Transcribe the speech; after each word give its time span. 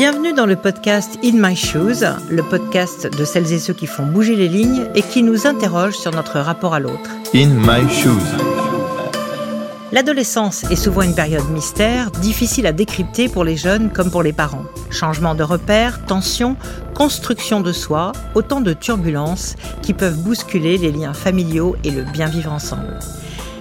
Bienvenue 0.00 0.32
dans 0.32 0.46
le 0.46 0.54
podcast 0.54 1.18
In 1.24 1.32
My 1.34 1.56
Shoes, 1.56 2.04
le 2.30 2.44
podcast 2.48 3.12
de 3.18 3.24
celles 3.24 3.52
et 3.52 3.58
ceux 3.58 3.72
qui 3.72 3.88
font 3.88 4.06
bouger 4.06 4.36
les 4.36 4.46
lignes 4.46 4.86
et 4.94 5.02
qui 5.02 5.24
nous 5.24 5.48
interrogent 5.48 5.96
sur 5.96 6.12
notre 6.12 6.38
rapport 6.38 6.72
à 6.72 6.78
l'autre. 6.78 7.10
In 7.34 7.48
My 7.48 7.90
Shoes. 7.90 8.12
L'adolescence 9.90 10.62
est 10.70 10.76
souvent 10.76 11.02
une 11.02 11.16
période 11.16 11.50
mystère, 11.50 12.12
difficile 12.12 12.68
à 12.68 12.72
décrypter 12.72 13.28
pour 13.28 13.42
les 13.42 13.56
jeunes 13.56 13.90
comme 13.90 14.12
pour 14.12 14.22
les 14.22 14.32
parents. 14.32 14.66
Changement 14.90 15.34
de 15.34 15.42
repères, 15.42 16.06
tensions, 16.06 16.54
construction 16.94 17.60
de 17.60 17.72
soi, 17.72 18.12
autant 18.36 18.60
de 18.60 18.74
turbulences 18.74 19.56
qui 19.82 19.94
peuvent 19.94 20.22
bousculer 20.22 20.78
les 20.78 20.92
liens 20.92 21.12
familiaux 21.12 21.74
et 21.82 21.90
le 21.90 22.04
bien 22.04 22.28
vivre 22.28 22.52
ensemble. 22.52 23.00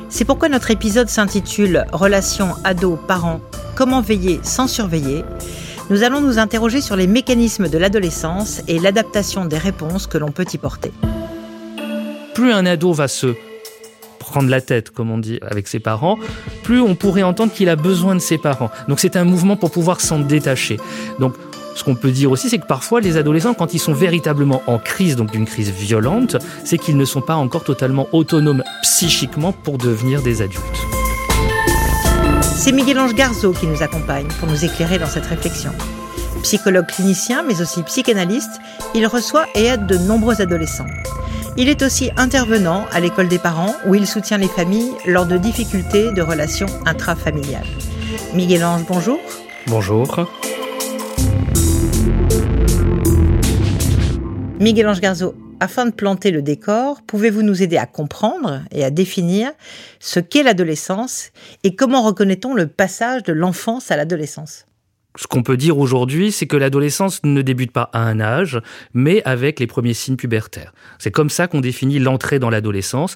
C'est 0.09 0.23
pourquoi 0.23 0.49
notre 0.49 0.69
épisode 0.69 1.09
s'intitule 1.09 1.88
Relations 1.93 2.54
ado-parents, 2.63 3.41
comment 3.75 4.01
veiller 4.01 4.39
sans 4.43 4.67
surveiller? 4.67 5.25
Nous 5.89 6.04
allons 6.04 6.21
nous 6.21 6.38
interroger 6.38 6.81
sur 6.81 6.96
les 6.96 7.07
mécanismes 7.07 7.69
de 7.69 7.77
l'adolescence 7.77 8.61
et 8.68 8.79
l'adaptation 8.79 9.46
des 9.46 9.57
réponses 9.57 10.07
que 10.07 10.18
l'on 10.18 10.32
peut 10.32 10.46
y 10.54 10.57
porter. 10.57 10.91
Plus 12.33 12.51
un 12.51 12.65
ado 12.65 12.93
va 12.93 13.07
se 13.07 13.36
prendre 14.19 14.50
la 14.50 14.60
tête, 14.60 14.89
comme 14.89 15.10
on 15.10 15.18
dit, 15.18 15.39
avec 15.41 15.68
ses 15.68 15.79
parents, 15.79 16.18
plus 16.63 16.82
on 16.82 16.96
pourrait 16.96 17.23
entendre 17.23 17.54
qu'il 17.54 17.69
a 17.69 17.77
besoin 17.77 18.15
de 18.15 18.19
ses 18.19 18.37
parents. 18.37 18.69
Donc 18.89 19.00
c'est 19.00 19.15
un 19.15 19.23
mouvement 19.23 19.55
pour 19.55 19.71
pouvoir 19.71 20.01
s'en 20.01 20.19
détacher. 20.19 20.77
Donc 21.19 21.33
ce 21.75 21.83
qu'on 21.83 21.96
peut 21.96 22.11
dire 22.11 22.32
aussi, 22.32 22.49
c'est 22.49 22.57
que 22.57 22.68
parfois 22.68 22.99
les 22.99 23.15
adolescents, 23.15 23.54
quand 23.54 23.74
ils 23.74 23.79
sont 23.79 23.93
véritablement 23.93 24.61
en 24.68 24.79
crise, 24.79 25.15
donc 25.15 25.32
d'une 25.32 25.46
crise 25.46 25.71
violente, 25.71 26.35
c'est 26.65 26.77
qu'ils 26.77 26.97
ne 26.97 27.05
sont 27.05 27.21
pas 27.21 27.35
encore 27.35 27.63
totalement 27.63 28.07
autonomes 28.11 28.63
psychiquement 28.82 29.54
pour 29.54 29.77
devenir 29.77 30.21
des 30.21 30.41
adultes. 30.41 30.96
C'est 32.67 32.73
Miguel-Ange 32.73 33.13
Garzo 33.13 33.53
qui 33.53 33.66
nous 33.66 33.81
accompagne 33.81 34.27
pour 34.27 34.49
nous 34.49 34.66
éclairer 34.66 34.99
dans 34.99 35.07
cette 35.07 35.25
réflexion. 35.25 35.71
Psychologue 36.44 36.88
clinicien, 36.88 37.41
mais 37.41 37.61
aussi 37.61 37.81
psychanalyste, 37.83 38.59
il 38.93 39.07
reçoit 39.07 39.45
et 39.55 39.67
aide 39.67 39.85
de 39.85 39.97
nombreux 39.97 40.41
adolescents. 40.41 40.85
Il 41.55 41.69
est 41.69 41.81
aussi 41.81 42.11
intervenant 42.17 42.85
à 42.91 42.99
l'école 42.99 43.29
des 43.29 43.39
parents 43.39 43.73
où 43.85 43.95
il 43.95 44.05
soutient 44.05 44.37
les 44.37 44.49
familles 44.49 44.91
lors 45.05 45.25
de 45.25 45.37
difficultés 45.37 46.11
de 46.11 46.21
relations 46.21 46.67
intrafamiliales. 46.85 47.63
Miguel-Ange, 48.33 48.83
bonjour. 48.85 49.17
Bonjour. 49.67 50.27
Miguel-Ange 54.59 54.99
Garzo, 54.99 55.35
afin 55.59 55.86
de 55.86 55.91
planter 55.91 56.31
le 56.31 56.41
décor, 56.41 57.02
pouvez-vous 57.02 57.41
nous 57.41 57.63
aider 57.63 57.77
à 57.77 57.86
comprendre 57.86 58.61
et 58.72 58.83
à 58.83 58.89
définir 58.89 59.52
ce 59.99 60.19
qu'est 60.19 60.44
l'adolescence 60.44 61.31
et 61.64 61.75
comment 61.75 62.03
reconnaît-on 62.03 62.53
le 62.53 62.67
passage 62.67 63.23
de 63.23 63.33
l'enfance 63.33 63.91
à 63.91 63.97
l'adolescence? 63.97 64.66
Ce 65.17 65.25
qu'on 65.25 65.41
peut 65.41 65.58
dire 65.58 65.80
aujourd'hui, 65.80 66.31
c'est 66.31 66.45
que 66.45 66.58
l'adolescence 66.58 67.22
ne 67.23 67.41
débute 67.41 67.72
pas 67.72 67.89
à 67.91 68.02
un 68.02 68.19
âge, 68.19 68.61
mais 68.94 69.23
avec 69.23 69.59
les 69.59 69.66
premiers 69.66 69.95
signes 69.95 70.16
pubertaires. 70.16 70.73
C'est 70.99 71.09
comme 71.09 71.31
ça 71.31 71.47
qu'on 71.47 71.61
définit 71.61 71.97
l'entrée 71.97 72.38
dans 72.38 72.52
l'adolescence. 72.52 73.16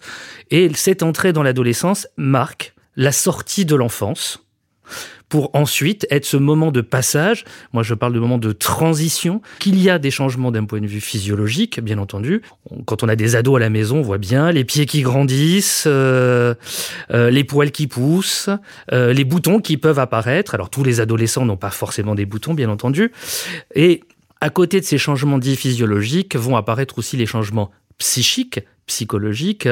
Et 0.49 0.71
cette 0.73 1.03
entrée 1.03 1.31
dans 1.31 1.43
l'adolescence 1.43 2.07
marque 2.17 2.73
la 2.95 3.11
sortie 3.11 3.65
de 3.65 3.75
l'enfance 3.75 4.43
pour 5.31 5.49
ensuite 5.53 6.05
être 6.09 6.25
ce 6.25 6.35
moment 6.35 6.73
de 6.73 6.81
passage, 6.81 7.45
moi 7.71 7.83
je 7.83 7.93
parle 7.93 8.11
de 8.11 8.19
moment 8.19 8.37
de 8.37 8.51
transition, 8.51 9.41
qu'il 9.59 9.81
y 9.81 9.89
a 9.89 9.97
des 9.97 10.11
changements 10.11 10.51
d'un 10.51 10.65
point 10.65 10.81
de 10.81 10.87
vue 10.87 10.99
physiologique, 10.99 11.79
bien 11.79 11.99
entendu. 11.99 12.41
Quand 12.85 13.01
on 13.01 13.07
a 13.07 13.15
des 13.15 13.37
ados 13.37 13.55
à 13.55 13.59
la 13.59 13.69
maison, 13.69 13.99
on 13.99 14.01
voit 14.01 14.17
bien 14.17 14.51
les 14.51 14.65
pieds 14.65 14.85
qui 14.85 15.03
grandissent, 15.03 15.85
euh, 15.87 16.53
euh, 17.11 17.29
les 17.29 17.45
poils 17.45 17.71
qui 17.71 17.87
poussent, 17.87 18.49
euh, 18.91 19.13
les 19.13 19.23
boutons 19.23 19.61
qui 19.61 19.77
peuvent 19.77 19.99
apparaître. 19.99 20.53
Alors 20.53 20.69
tous 20.69 20.83
les 20.83 20.99
adolescents 20.99 21.45
n'ont 21.45 21.55
pas 21.55 21.71
forcément 21.71 22.13
des 22.13 22.25
boutons, 22.25 22.53
bien 22.53 22.69
entendu. 22.69 23.13
Et 23.73 24.03
à 24.41 24.49
côté 24.49 24.81
de 24.81 24.85
ces 24.85 24.97
changements 24.97 25.37
dits 25.37 25.55
physiologiques 25.55 26.35
vont 26.35 26.57
apparaître 26.57 26.97
aussi 26.97 27.15
les 27.15 27.25
changements 27.25 27.71
psychiques, 27.99 28.59
psychologiques, 28.85 29.69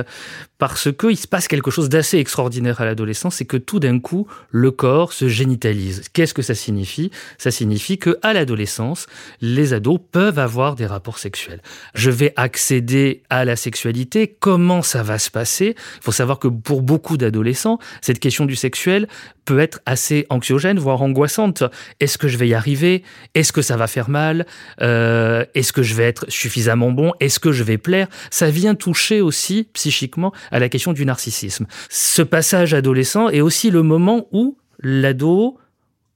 parce 0.57 0.89
qu'il 0.91 1.17
se 1.17 1.27
passe 1.27 1.47
quelque 1.47 1.71
chose 1.71 1.89
d'assez 1.89 2.17
extraordinaire 2.17 2.81
à 2.81 2.85
l'adolescence, 2.85 3.35
c'est 3.35 3.45
que 3.45 3.57
tout 3.57 3.79
d'un 3.79 3.99
coup, 3.99 4.27
le 4.51 4.71
corps 4.71 5.13
se 5.13 5.27
génitalise. 5.27 6.03
Qu'est-ce 6.13 6.33
que 6.33 6.41
ça 6.41 6.55
signifie? 6.55 7.11
Ça 7.37 7.51
signifie 7.51 7.97
que 7.97 8.17
à 8.21 8.33
l'adolescence, 8.33 9.07
les 9.41 9.73
ados 9.73 9.99
peuvent 10.11 10.39
avoir 10.39 10.75
des 10.75 10.85
rapports 10.85 11.17
sexuels. 11.17 11.61
Je 11.93 12.11
vais 12.11 12.33
accéder 12.35 13.23
à 13.29 13.45
la 13.45 13.55
sexualité. 13.55 14.35
Comment 14.39 14.81
ça 14.81 15.01
va 15.01 15.17
se 15.17 15.31
passer? 15.31 15.75
Il 15.77 16.03
faut 16.03 16.11
savoir 16.11 16.39
que 16.39 16.47
pour 16.47 16.81
beaucoup 16.81 17.17
d'adolescents, 17.17 17.79
cette 18.01 18.19
question 18.19 18.45
du 18.45 18.55
sexuel 18.55 19.07
peut 19.45 19.59
être 19.59 19.79
assez 19.85 20.27
anxiogène, 20.29 20.77
voire 20.77 21.01
angoissante. 21.01 21.63
Est-ce 21.99 22.17
que 22.17 22.27
je 22.27 22.37
vais 22.37 22.47
y 22.47 22.53
arriver? 22.53 23.03
Est-ce 23.33 23.51
que 23.51 23.63
ça 23.63 23.77
va 23.77 23.87
faire 23.87 24.09
mal? 24.09 24.45
Euh, 24.81 25.45
Est-ce 25.55 25.73
que 25.73 25.81
je 25.81 25.95
vais 25.95 26.03
être 26.03 26.25
suffisamment 26.29 26.91
bon? 26.91 27.13
Est-ce 27.19 27.39
que 27.39 27.51
je 27.51 27.63
vais 27.63 27.77
plaire? 27.79 28.07
Ça 28.29 28.51
vient 28.51 28.75
toucher 28.75 28.98
aussi 29.21 29.67
psychiquement 29.73 30.33
à 30.51 30.59
la 30.59 30.69
question 30.69 30.93
du 30.93 31.05
narcissisme. 31.05 31.65
Ce 31.89 32.21
passage 32.21 32.73
adolescent 32.73 33.29
est 33.29 33.41
aussi 33.41 33.71
le 33.71 33.83
moment 33.83 34.27
où 34.31 34.57
l'ado, 34.79 35.57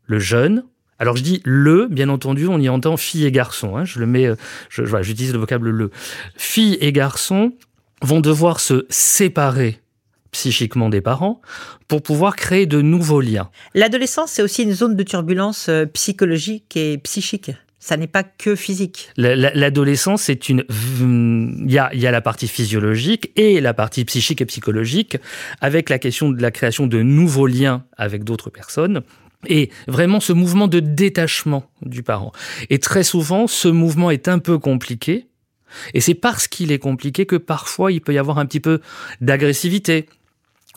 le 0.05 0.19
jeune, 0.19 0.63
alors 0.99 1.17
je 1.17 1.23
dis 1.23 1.41
le, 1.43 1.87
bien 1.87 2.09
entendu, 2.09 2.47
on 2.47 2.59
y 2.59 2.69
entend 2.69 2.97
fille 2.97 3.25
et 3.25 3.31
garçon. 3.31 3.75
Hein, 3.75 3.83
je 3.83 3.99
le 3.99 4.05
mets, 4.05 4.27
euh, 4.27 4.35
je, 4.69 4.83
j'utilise 5.01 5.33
le 5.33 5.39
vocable 5.39 5.69
le. 5.69 5.91
Fille 6.37 6.77
et 6.79 6.91
garçon 6.91 7.53
vont 8.01 8.21
devoir 8.21 8.59
se 8.59 8.85
séparer 8.89 9.81
psychiquement 10.31 10.89
des 10.89 11.01
parents 11.01 11.41
pour 11.87 12.03
pouvoir 12.03 12.35
créer 12.35 12.65
de 12.65 12.81
nouveaux 12.81 13.21
liens. 13.21 13.49
L'adolescence, 13.73 14.31
c'est 14.31 14.41
aussi 14.41 14.63
une 14.63 14.73
zone 14.73 14.95
de 14.95 15.03
turbulence 15.03 15.69
euh, 15.69 15.85
psychologique 15.85 16.75
et 16.75 16.97
psychique 16.99 17.51
ça 17.83 17.97
n'est 17.97 18.07
pas 18.07 18.23
que 18.23 18.55
physique. 18.55 19.09
L'adolescence, 19.17 20.21
c'est 20.21 20.47
une. 20.47 20.63
Il 21.01 21.69
y, 21.69 21.77
a, 21.77 21.93
il 21.93 21.99
y 21.99 22.07
a 22.07 22.11
la 22.11 22.21
partie 22.21 22.47
physiologique 22.47 23.33
et 23.35 23.59
la 23.59 23.73
partie 23.73 24.05
psychique 24.05 24.39
et 24.39 24.45
psychologique, 24.45 25.17
avec 25.59 25.89
la 25.89 25.99
question 25.99 26.29
de 26.29 26.41
la 26.41 26.49
création 26.49 26.87
de 26.87 27.01
nouveaux 27.01 27.45
liens 27.45 27.83
avec 27.97 28.23
d'autres 28.23 28.49
personnes. 28.49 29.01
Et 29.47 29.69
vraiment 29.89 30.21
ce 30.21 30.31
mouvement 30.31 30.69
de 30.69 30.79
détachement 30.79 31.69
du 31.81 32.03
parent. 32.03 32.31
Et 32.69 32.79
très 32.79 33.03
souvent, 33.03 33.47
ce 33.47 33.67
mouvement 33.67 34.11
est 34.11 34.29
un 34.29 34.39
peu 34.39 34.57
compliqué. 34.59 35.27
Et 35.93 35.99
c'est 35.99 36.13
parce 36.13 36.47
qu'il 36.47 36.71
est 36.71 36.79
compliqué 36.79 37.25
que 37.25 37.35
parfois 37.35 37.91
il 37.91 37.99
peut 37.99 38.13
y 38.13 38.17
avoir 38.17 38.39
un 38.39 38.45
petit 38.45 38.61
peu 38.61 38.79
d'agressivité, 39.19 40.05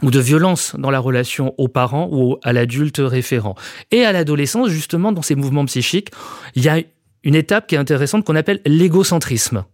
ou 0.02 0.10
de 0.10 0.20
violence 0.20 0.74
dans 0.76 0.90
la 0.90 0.98
relation 0.98 1.54
aux 1.56 1.68
parents 1.68 2.08
ou 2.12 2.36
à 2.42 2.52
l'adulte 2.52 2.98
référent. 2.98 3.54
Et 3.90 4.04
à 4.04 4.12
l'adolescence, 4.12 4.68
justement, 4.68 5.12
dans 5.12 5.22
ces 5.22 5.34
mouvements 5.34 5.64
psychiques, 5.64 6.10
il 6.54 6.64
y 6.64 6.68
a 6.68 6.82
une 7.26 7.34
étape 7.34 7.66
qui 7.66 7.74
est 7.74 7.78
intéressante 7.78 8.24
qu'on 8.24 8.36
appelle 8.36 8.60
l'égocentrisme. 8.64 9.64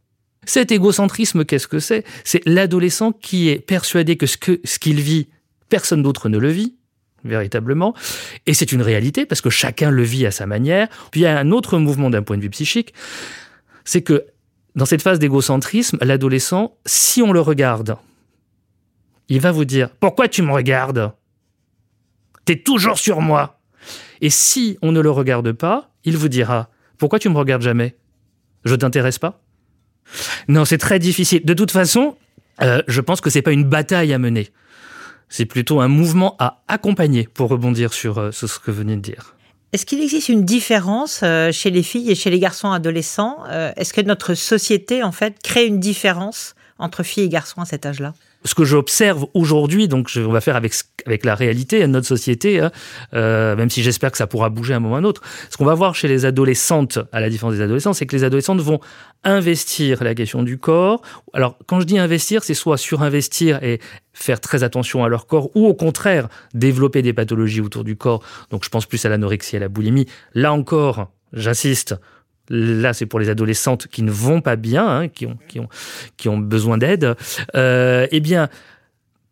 Cet 0.47 0.73
égocentrisme, 0.73 1.45
qu'est-ce 1.45 1.69
que 1.69 1.81
c'est? 1.81 2.03
C'est 2.25 2.41
l'adolescent 2.47 3.13
qui 3.13 3.51
est 3.51 3.59
persuadé 3.59 4.17
que 4.17 4.25
ce 4.25 4.79
qu'il 4.79 5.01
vit, 5.01 5.29
personne 5.69 6.03
d'autre 6.03 6.31
ne 6.31 6.39
le 6.39 6.49
vit, 6.49 6.77
véritablement. 7.25 7.95
Et 8.47 8.55
c'est 8.55 8.73
une 8.73 8.81
réalité 8.81 9.27
parce 9.27 9.43
que 9.43 9.51
chacun 9.51 9.91
le 9.91 10.03
vit 10.03 10.25
à 10.25 10.31
sa 10.31 10.47
manière. 10.47 10.89
Puis 11.11 11.21
il 11.21 11.25
y 11.25 11.27
a 11.27 11.39
un 11.39 11.51
autre 11.51 11.79
mouvement 11.79 12.09
d'un 12.09 12.23
point 12.23 12.39
de 12.39 12.43
vue 12.43 12.49
psychique, 12.49 12.95
c'est 13.85 14.01
que 14.01 14.25
dans 14.75 14.87
cette 14.87 15.03
phase 15.03 15.19
d'égocentrisme, 15.19 15.99
l'adolescent, 16.01 16.79
si 16.87 17.21
on 17.21 17.33
le 17.33 17.41
regarde, 17.43 17.99
il 19.29 19.41
va 19.41 19.53
vous 19.53 19.67
dire 19.67 19.91
Pourquoi 20.01 20.27
tu 20.27 20.41
me 20.41 20.53
regardes? 20.53 21.13
T'es 22.47 22.57
toujours 22.57 22.99
sur 22.99 23.21
moi. 23.21 23.61
Et 24.23 24.31
si 24.31 24.79
on 24.81 24.91
ne 24.91 25.01
le 25.01 25.11
regarde 25.11 25.53
pas, 25.53 25.91
il 26.05 26.17
vous 26.17 26.29
dira 26.29 26.72
pourquoi 27.03 27.19
tu 27.19 27.29
me 27.29 27.37
regardes 27.37 27.63
jamais? 27.63 27.97
Je 28.65 28.77
t'intéresse 28.77 29.19
pas? 29.19 29.43
Non, 30.47 30.65
c'est 30.65 30.79
très 30.79 31.01
difficile. 31.01 31.45
De 31.45 31.53
toute 31.53 31.73
façon, 31.73 32.17
euh, 32.61 32.81
je 32.87 33.01
pense 33.01 33.21
que 33.21 33.29
c'est 33.29 33.43
pas 33.43 33.51
une 33.51 33.65
bataille 33.65 34.13
à 34.13 34.19
mener. 34.19 34.51
C'est 35.29 35.47
plutôt 35.47 35.81
un 35.81 35.89
mouvement 35.89 36.37
à 36.39 36.63
accompagner 36.69 37.27
pour 37.27 37.49
rebondir 37.49 37.93
sur, 37.93 38.19
euh, 38.19 38.31
ce 38.31 38.47
que 38.47 38.71
vous 38.71 38.79
venez 38.79 38.95
de 38.95 39.01
dire. 39.01 39.35
Est-ce 39.73 39.85
qu'il 39.85 40.01
existe 40.01 40.29
une 40.29 40.45
différence 40.45 41.23
euh, 41.25 41.51
chez 41.51 41.73
les 41.73 41.83
filles 41.83 42.09
et 42.09 42.15
chez 42.15 42.31
les 42.31 42.39
garçons 42.39 42.71
adolescents? 42.71 43.39
Est-ce 43.77 43.93
que 43.93 44.03
notre 44.03 44.35
société, 44.35 45.03
en 45.03 45.11
fait, 45.11 45.35
crée 45.43 45.67
une 45.67 45.81
différence 45.81 46.55
entre 46.79 47.03
filles 47.03 47.25
et 47.25 47.29
garçons 47.29 47.63
à 47.63 47.65
cet 47.65 47.85
âge-là? 47.85 48.15
Ce 48.45 48.55
que 48.55 48.65
j'observe 48.65 49.27
aujourd'hui, 49.35 49.89
donc 49.89 50.09
je, 50.09 50.21
on 50.21 50.33
va 50.33 50.41
faire 50.41 50.57
avec, 50.57 50.75
avec 51.07 51.25
la 51.25 51.35
réalité 51.35 51.81
de 51.81 51.87
notre 51.87 52.07
société, 52.07 52.61
hein, 52.61 52.71
euh, 53.15 53.57
même 53.57 53.71
si 53.71 53.83
j'espère 53.83 54.11
que 54.11 54.19
ça 54.19 54.27
pourra 54.27 54.51
bouger 54.51 54.75
à 54.75 54.77
un 54.77 54.81
moment 54.81 54.95
ou 54.95 54.97
à 54.97 54.99
un 55.01 55.05
autre, 55.05 55.23
ce 55.51 55.57
qu'on 55.57 55.65
va 55.65 55.75
voir 55.75 55.95
chez 55.95 56.09
les 56.09 56.25
adolescentes, 56.25 56.99
à 57.13 57.21
la 57.21 57.31
différence 57.31 57.55
des 57.55 57.61
adolescents, 57.61 57.93
c'est 57.93 58.07
que 58.07 58.17
les 58.17 58.25
adolescentes 58.25 58.61
vont 58.61 58.81
investir 59.25 60.03
la 60.03 60.15
question 60.15 60.43
du 60.43 60.59
corps. 60.59 61.03
Alors, 61.33 61.57
quand 61.67 61.81
je 61.81 61.87
dis 61.87 61.99
investir, 61.99 62.43
c'est 62.43 62.55
soit 62.55 62.77
surinvestir 62.77 63.63
et 63.63 63.81
faire 64.13 64.41
très 64.41 64.65
attention 64.65 65.05
à 65.05 65.09
leur 65.09 65.27
corps, 65.27 65.51
ou 65.55 65.67
au 65.67 65.75
contraire, 65.75 66.29
développer 66.55 67.03
des 67.03 67.13
pathologies 67.13 67.61
autour 67.61 67.85
du 67.85 67.97
corps. 67.97 68.23
Donc, 68.51 68.65
je 68.65 68.69
pense 68.69 68.87
plus 68.87 69.05
à 69.05 69.09
l'anorexie, 69.09 69.57
à 69.57 69.61
la 69.61 69.69
boulimie. 69.69 70.07
Là 70.35 70.53
encore, 70.53 71.13
j'insiste, 71.33 71.95
là 72.49 72.93
c'est 72.93 73.07
pour 73.07 73.21
les 73.21 73.29
adolescentes 73.29 73.87
qui 73.87 74.03
ne 74.03 74.11
vont 74.11 74.41
pas 74.41 74.57
bien, 74.57 74.87
hein, 74.87 75.09
qui, 75.09 75.27
ont, 75.27 75.39
qui, 75.49 75.61
ont, 75.61 75.69
qui 76.17 76.29
ont 76.29 76.39
besoin 76.39 76.79
d'aide, 76.79 77.15
euh, 77.55 78.07
eh 78.11 78.21
bien, 78.21 78.49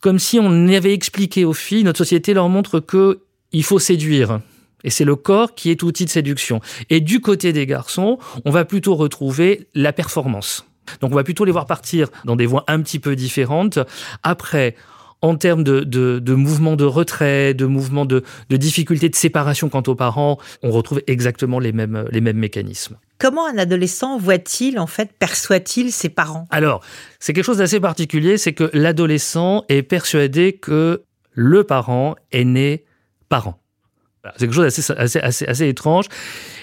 comme 0.00 0.18
si 0.18 0.38
on 0.38 0.68
avait 0.68 0.94
expliqué 0.94 1.44
aux 1.44 1.52
filles, 1.52 1.84
notre 1.84 1.98
société 1.98 2.34
leur 2.34 2.48
montre 2.48 2.80
que 2.80 3.20
il 3.52 3.64
faut 3.64 3.78
séduire. 3.78 4.40
Et 4.82 4.90
c'est 4.90 5.04
le 5.04 5.16
corps 5.16 5.54
qui 5.54 5.70
est 5.70 5.82
outil 5.82 6.06
de 6.06 6.10
séduction. 6.10 6.60
Et 6.88 7.00
du 7.00 7.20
côté 7.20 7.52
des 7.52 7.66
garçons, 7.66 8.18
on 8.44 8.50
va 8.50 8.64
plutôt 8.64 8.94
retrouver 8.94 9.68
la 9.74 9.92
performance. 9.92 10.64
Donc 11.00 11.12
on 11.12 11.14
va 11.14 11.24
plutôt 11.24 11.44
les 11.44 11.52
voir 11.52 11.66
partir 11.66 12.08
dans 12.24 12.36
des 12.36 12.46
voies 12.46 12.64
un 12.66 12.80
petit 12.80 12.98
peu 12.98 13.14
différentes. 13.14 13.78
Après, 14.22 14.74
en 15.22 15.36
termes 15.36 15.64
de, 15.64 15.80
de, 15.80 16.18
de 16.18 16.34
mouvements 16.34 16.76
de 16.76 16.84
retrait, 16.84 17.54
de 17.54 17.66
mouvements 17.66 18.06
de, 18.06 18.22
de 18.48 18.56
difficultés 18.56 19.08
de 19.08 19.16
séparation 19.16 19.68
quant 19.68 19.82
aux 19.86 19.94
parents, 19.94 20.38
on 20.62 20.70
retrouve 20.70 21.02
exactement 21.06 21.58
les 21.58 21.72
mêmes, 21.72 22.06
les 22.10 22.20
mêmes 22.20 22.38
mécanismes. 22.38 22.96
Comment 23.18 23.46
un 23.46 23.58
adolescent 23.58 24.18
voit-il, 24.18 24.78
en 24.78 24.86
fait, 24.86 25.10
perçoit-il 25.18 25.92
ses 25.92 26.08
parents? 26.08 26.46
Alors, 26.50 26.82
c'est 27.18 27.34
quelque 27.34 27.44
chose 27.44 27.58
d'assez 27.58 27.78
particulier, 27.78 28.38
c'est 28.38 28.54
que 28.54 28.70
l'adolescent 28.72 29.64
est 29.68 29.82
persuadé 29.82 30.54
que 30.54 31.02
le 31.32 31.64
parent 31.64 32.16
est 32.32 32.44
né 32.44 32.84
parent. 33.28 33.58
C'est 34.36 34.46
quelque 34.46 34.54
chose 34.54 34.64
d'assez 34.64 34.92
assez, 34.96 35.18
assez, 35.18 35.46
assez 35.46 35.68
étrange. 35.68 36.06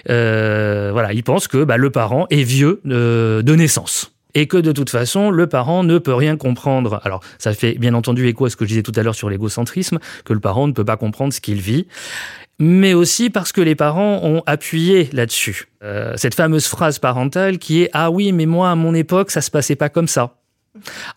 Euh, 0.10 0.90
voilà, 0.92 1.14
il 1.14 1.24
pense 1.24 1.48
que 1.48 1.64
bah, 1.64 1.78
le 1.78 1.90
parent 1.90 2.28
est 2.30 2.44
vieux 2.44 2.82
euh, 2.88 3.42
de 3.42 3.56
naissance 3.56 4.17
et 4.34 4.48
que 4.48 4.58
de 4.58 4.72
toute 4.72 4.90
façon, 4.90 5.32
le 5.32 5.48
parent 5.48 5.84
ne 5.84 5.98
peut 5.98 6.14
rien 6.14 6.38
comprendre. 6.38 7.02
Alors, 7.04 7.22
ça 7.38 7.54
fait 7.54 7.74
bien 7.74 7.94
entendu 7.94 8.28
écho 8.28 8.46
à 8.46 8.50
ce 8.50 8.56
que 8.56 8.66
je 8.66 8.70
disais 8.70 8.84
tout 8.84 8.92
à 8.96 9.04
l'heure 9.04 9.16
sur 9.16 9.30
l'égocentrisme, 9.30 10.00
que 10.26 10.34
le 10.34 10.40
parent 10.40 10.68
ne 10.68 10.74
peut 10.74 10.86
pas 10.86 10.98
comprendre 10.98 11.34
ce 11.34 11.42
qu'il 11.42 11.60
vit 11.62 11.88
mais 12.60 12.94
aussi 12.94 13.30
parce 13.30 13.52
que 13.52 13.62
les 13.62 13.76
parents 13.76 14.22
ont 14.24 14.42
appuyé 14.46 15.10
là-dessus. 15.14 15.68
Euh, 15.84 16.14
cette 16.16 16.34
fameuse 16.34 16.66
phrase 16.66 17.00
parentale 17.00 17.60
qui 17.60 17.84
est 17.84 17.90
Ah 17.94 18.10
oui, 18.10 18.32
mais 18.32 18.46
moi 18.46 18.72
à 18.72 18.76
mon 18.76 18.94
époque, 18.96 19.32
ça 19.32 19.42
se 19.42 19.52
passait 19.52 19.76
pas 19.76 19.90
comme 19.90 20.08
ça. 20.08 20.38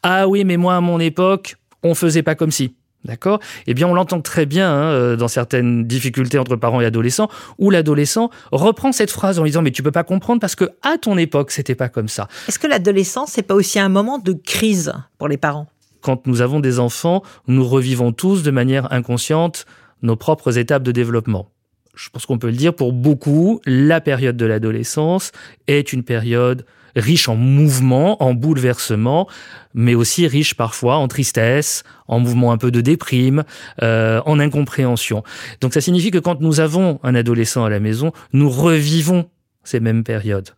Ah 0.03 0.29
oui, 0.29 0.45
mais 0.45 0.57
moi 0.57 0.77
à 0.77 0.81
mon 0.81 1.01
époque, 1.01 1.57
on 1.83 1.95
faisait 1.95 2.23
pas 2.23 2.35
comme 2.35 2.51
si. 2.51 2.75
D'accord? 3.05 3.41
Eh 3.67 3.73
bien, 3.73 3.89
on 3.89 3.95
l'entend 3.95 4.21
très 4.21 4.45
bien 4.45 4.71
hein, 4.71 4.91
euh, 4.91 5.17
dans 5.17 5.29
certaines 5.29 5.87
difficultés 5.87 6.39
entre 6.39 6.57
parents 6.57 6.83
et 6.83 6.85
adolescents, 6.85 7.31
où 7.59 7.71
l'adolescent 7.71 8.31
reprend 8.53 8.93
cette 8.93 9.11
phrase 9.11 9.39
en 9.39 9.45
disant 9.45 9.63
mais 9.63 9.71
tu 9.71 9.83
peux 9.83 9.91
pas 9.91 10.05
comprendre 10.05 10.41
parce 10.41 10.55
que 10.55 10.71
à 10.83 10.99
ton 10.99 11.17
époque 11.17 11.51
c'était 11.51 11.75
pas 11.75 11.89
comme 11.89 12.09
ça. 12.09 12.29
Est-ce 12.49 12.59
que 12.59 12.67
l'adolescence 12.67 13.31
c'est 13.33 13.43
pas 13.43 13.55
aussi 13.55 13.79
un 13.79 13.89
moment 13.89 14.19
de 14.19 14.33
crise 14.33 14.93
pour 15.17 15.29
les 15.29 15.39
parents? 15.39 15.67
Quand 16.03 16.27
nous 16.27 16.43
avons 16.43 16.61
des 16.61 16.79
enfants, 16.79 17.23
nous 17.47 17.67
revivons 17.67 18.13
tous 18.13 18.43
de 18.43 18.51
manière 18.51 18.93
inconsciente 18.93 19.65
nos 20.03 20.17
propres 20.17 20.59
étapes 20.59 20.83
de 20.83 20.93
développement. 20.93 21.51
Je 21.95 22.09
pense 22.11 22.27
qu'on 22.27 22.39
peut 22.39 22.49
le 22.49 22.57
dire 22.57 22.75
pour 22.75 22.93
beaucoup, 22.93 23.61
la 23.67 24.01
période 24.01 24.37
de 24.37 24.47
l'adolescence 24.47 25.33
est 25.67 25.93
une 25.93 26.03
période 26.03 26.65
riche 26.97 27.29
en 27.29 27.37
mouvement, 27.37 28.23
en 28.23 28.35
bouleversement, 28.35 29.29
mais 29.75 29.95
aussi 29.95 30.27
riche 30.27 30.55
parfois 30.55 30.97
en 30.97 31.09
tristesse, 31.09 31.85
en 32.09 32.21
mouvement 32.21 32.53
un 32.53 32.59
peu 32.59 32.71
de 32.71 32.81
déprime, 32.81 33.45
euh, 33.83 34.21
en 34.27 34.39
incompréhension. 34.39 35.23
Donc 35.61 35.75
ça 35.75 35.81
signifie 35.81 36.11
que 36.11 36.19
quand 36.19 36.41
nous 36.41 36.61
avons 36.61 36.99
un 37.03 37.15
adolescent 37.15 37.65
à 37.65 37.71
la 37.71 37.81
maison, 37.81 38.13
nous 38.33 38.51
revivons 38.51 39.29
ces 39.65 39.81
mêmes 39.81 40.05
périodes. 40.05 40.51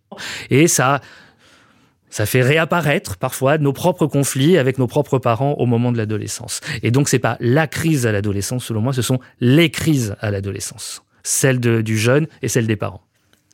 Et 0.51 0.69
ça, 0.69 1.01
ça 2.13 2.27
fait 2.27 2.43
réapparaître 2.43 3.17
parfois 3.17 3.59
nos 3.59 3.73
propres 3.73 4.07
conflits 4.07 4.59
avec 4.59 4.79
nos 4.79 4.87
propres 4.87 5.19
parents 5.19 5.55
au 5.55 5.67
moment 5.67 5.93
de 5.93 5.99
l'adolescence. 5.99 6.61
Et 6.83 6.91
donc 6.91 7.09
c'est 7.09 7.19
pas 7.19 7.37
la 7.41 7.67
crise 7.67 8.07
à 8.07 8.13
l'adolescence, 8.13 8.67
selon 8.67 8.81
moi, 8.81 8.93
ce 8.93 9.03
sont 9.03 9.19
les 9.41 9.71
crises 9.71 10.15
à 10.21 10.31
l'adolescence, 10.31 11.03
celle 11.23 11.59
du 11.59 11.99
jeune 11.99 12.27
et 12.43 12.49
celle 12.49 12.67
des 12.67 12.77
parents. 12.77 13.03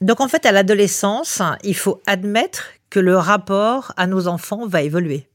Donc 0.00 0.20
en 0.20 0.28
fait, 0.28 0.46
à 0.46 0.52
l'adolescence, 0.52 1.42
il 1.64 1.74
faut 1.74 2.00
admettre 2.06 2.68
que 2.90 3.00
le 3.00 3.16
rapport 3.16 3.92
à 3.96 4.06
nos 4.06 4.28
enfants 4.28 4.66
va 4.66 4.82
évoluer. 4.82 5.28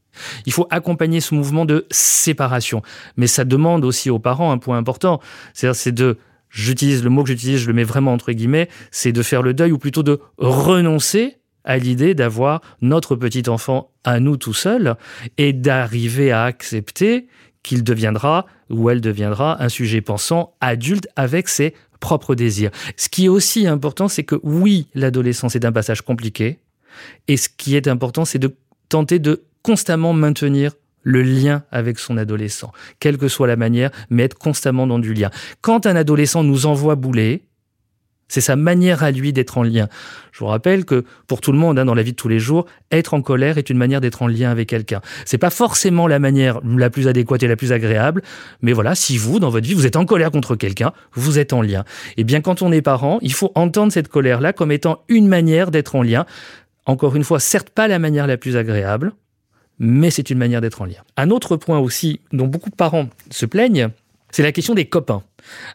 Il 0.46 0.54
faut 0.54 0.68
accompagner 0.70 1.20
ce 1.22 1.34
mouvement 1.34 1.66
de 1.66 1.86
séparation. 1.92 2.82
Mais 3.18 3.28
ça 3.28 3.46
demande 3.46 3.84
aussi 3.84 4.10
aux 4.10 4.20
parents 4.20 4.52
un 4.52 4.58
point 4.58 4.78
important. 4.78 5.20
C'est-à-dire, 5.54 5.76
c'est 5.76 5.92
de, 5.92 6.18
j'utilise 6.50 7.04
le 7.04 7.10
mot 7.10 7.24
que 7.24 7.30
j'utilise, 7.30 7.60
je 7.60 7.68
le 7.68 7.74
mets 7.74 7.84
vraiment 7.84 8.14
entre 8.14 8.32
guillemets, 8.32 8.70
c'est 8.92 9.12
de 9.12 9.22
faire 9.22 9.42
le 9.42 9.54
deuil 9.54 9.72
ou 9.72 9.78
plutôt 9.78 10.04
de 10.04 10.20
renoncer 10.38 11.38
à 11.66 11.78
l'idée 11.78 12.14
d'avoir 12.14 12.62
notre 12.82 13.16
petit 13.16 13.50
enfant 13.50 13.92
à 14.04 14.20
nous 14.20 14.38
tout 14.38 14.54
seul 14.54 14.96
et 15.38 15.54
d'arriver 15.54 16.32
à 16.32 16.44
accepter 16.44 17.28
qu'il 17.64 17.84
deviendra 17.84 18.46
ou 18.74 18.90
elle 18.90 19.02
deviendra 19.02 19.62
un 19.64 19.70
sujet 19.70 20.02
pensant 20.02 20.54
adulte 20.62 21.08
avec 21.16 21.48
ses 21.48 21.74
propres 22.00 22.36
désirs. 22.36 22.72
Ce 22.98 23.08
qui 23.08 23.26
est 23.26 23.30
aussi 23.30 23.66
important, 23.66 24.08
c'est 24.08 24.24
que 24.24 24.40
oui, 24.44 24.88
l'adolescence 24.94 25.56
est 25.56 25.66
un 25.66 25.72
passage 25.72 26.02
compliqué, 26.02 26.60
et 27.28 27.38
ce 27.38 27.50
qui 27.50 27.76
est 27.76 27.88
important, 27.88 28.26
c'est 28.26 28.40
de 28.40 28.56
tenter 28.90 29.20
de 29.20 29.44
constamment 29.62 30.14
maintenir 30.14 30.74
le 31.04 31.22
lien 31.22 31.64
avec 31.72 32.00
son 32.00 32.18
adolescent, 32.18 32.72
quelle 33.00 33.18
que 33.18 33.28
soit 33.28 33.48
la 33.48 33.56
manière, 33.56 33.92
mais 34.10 34.24
être 34.24 34.38
constamment 34.38 34.88
dans 34.88 35.00
du 35.00 35.14
lien. 35.14 35.30
Quand 35.62 35.86
un 35.86 35.96
adolescent 35.96 36.44
nous 36.44 36.66
envoie 36.66 36.96
bouler, 36.96 37.44
c'est 38.28 38.42
sa 38.42 38.56
manière 38.56 39.04
à 39.04 39.12
lui 39.12 39.34
d'être 39.34 39.58
en 39.58 39.64
lien. 39.64 39.88
Je 40.32 40.40
vous 40.40 40.48
rappelle 40.48 40.86
que 40.86 41.06
pour 41.28 41.42
tout 41.42 41.52
le 41.52 41.58
monde, 41.58 41.78
hein, 41.78 41.86
dans 41.86 41.94
la 41.94 42.04
vie 42.04 42.12
de 42.12 42.18
tous 42.18 42.28
les 42.28 42.40
jours, 42.40 42.66
être 42.92 43.14
en 43.14 43.22
colère 43.22 43.58
est 43.58 43.70
une 43.70 43.78
manière 43.78 44.02
d'être 44.02 44.22
en 44.22 44.28
lien 44.28 44.50
avec 44.50 44.70
quelqu'un. 44.70 45.02
C'est 45.26 45.38
pas 45.38 45.50
forcément 45.50 46.08
la 46.08 46.20
manière 46.20 46.60
la 46.64 46.90
plus 46.90 47.08
adéquate 47.08 47.44
et 47.44 47.48
la 47.48 47.56
plus 47.56 47.72
agréable, 47.72 48.22
mais 48.62 48.74
voilà, 48.74 48.96
si 48.96 49.18
vous, 49.18 49.40
dans 49.40 49.50
votre 49.50 49.68
vie, 49.68 49.74
vous 49.74 49.86
êtes 49.86 49.96
en 49.96 50.06
colère 50.06 50.32
contre 50.32 50.56
quelqu'un, 50.56 50.94
vous 51.14 51.38
êtes 51.38 51.54
en 51.54 51.62
lien. 51.62 51.82
Et 52.12 52.22
eh 52.22 52.24
bien, 52.24 52.42
quand 52.42 52.62
on 52.62 52.72
est 52.72 52.82
parent, 52.82 53.20
il 53.22 53.34
faut 53.34 53.52
entendre 53.56 53.92
cette 53.92 54.08
colère-là 54.08 54.54
comme 54.54 54.72
étant 54.72 55.04
une 55.10 55.28
manière 55.28 55.72
d'être 55.72 55.96
en 55.96 56.02
lien. 56.02 56.26
Encore 56.86 57.16
une 57.16 57.24
fois, 57.24 57.40
certes 57.40 57.70
pas 57.70 57.88
la 57.88 58.00
manière 58.00 58.28
la 58.28 58.38
plus 58.38 58.58
agréable, 58.58 59.14
mais 59.80 60.10
c'est 60.10 60.30
une 60.30 60.38
manière 60.38 60.62
d'être 60.62 60.82
en 60.82 60.86
lien. 60.86 61.04
Un 61.18 61.30
autre 61.30 61.58
point 61.58 61.80
aussi 61.80 62.22
dont 62.32 62.48
beaucoup 62.48 62.70
de 62.70 62.76
parents 62.76 63.08
se 63.30 63.46
plaignent, 63.46 63.90
c'est 64.34 64.42
la 64.42 64.52
question 64.52 64.74
des 64.74 64.86
copains. 64.86 65.22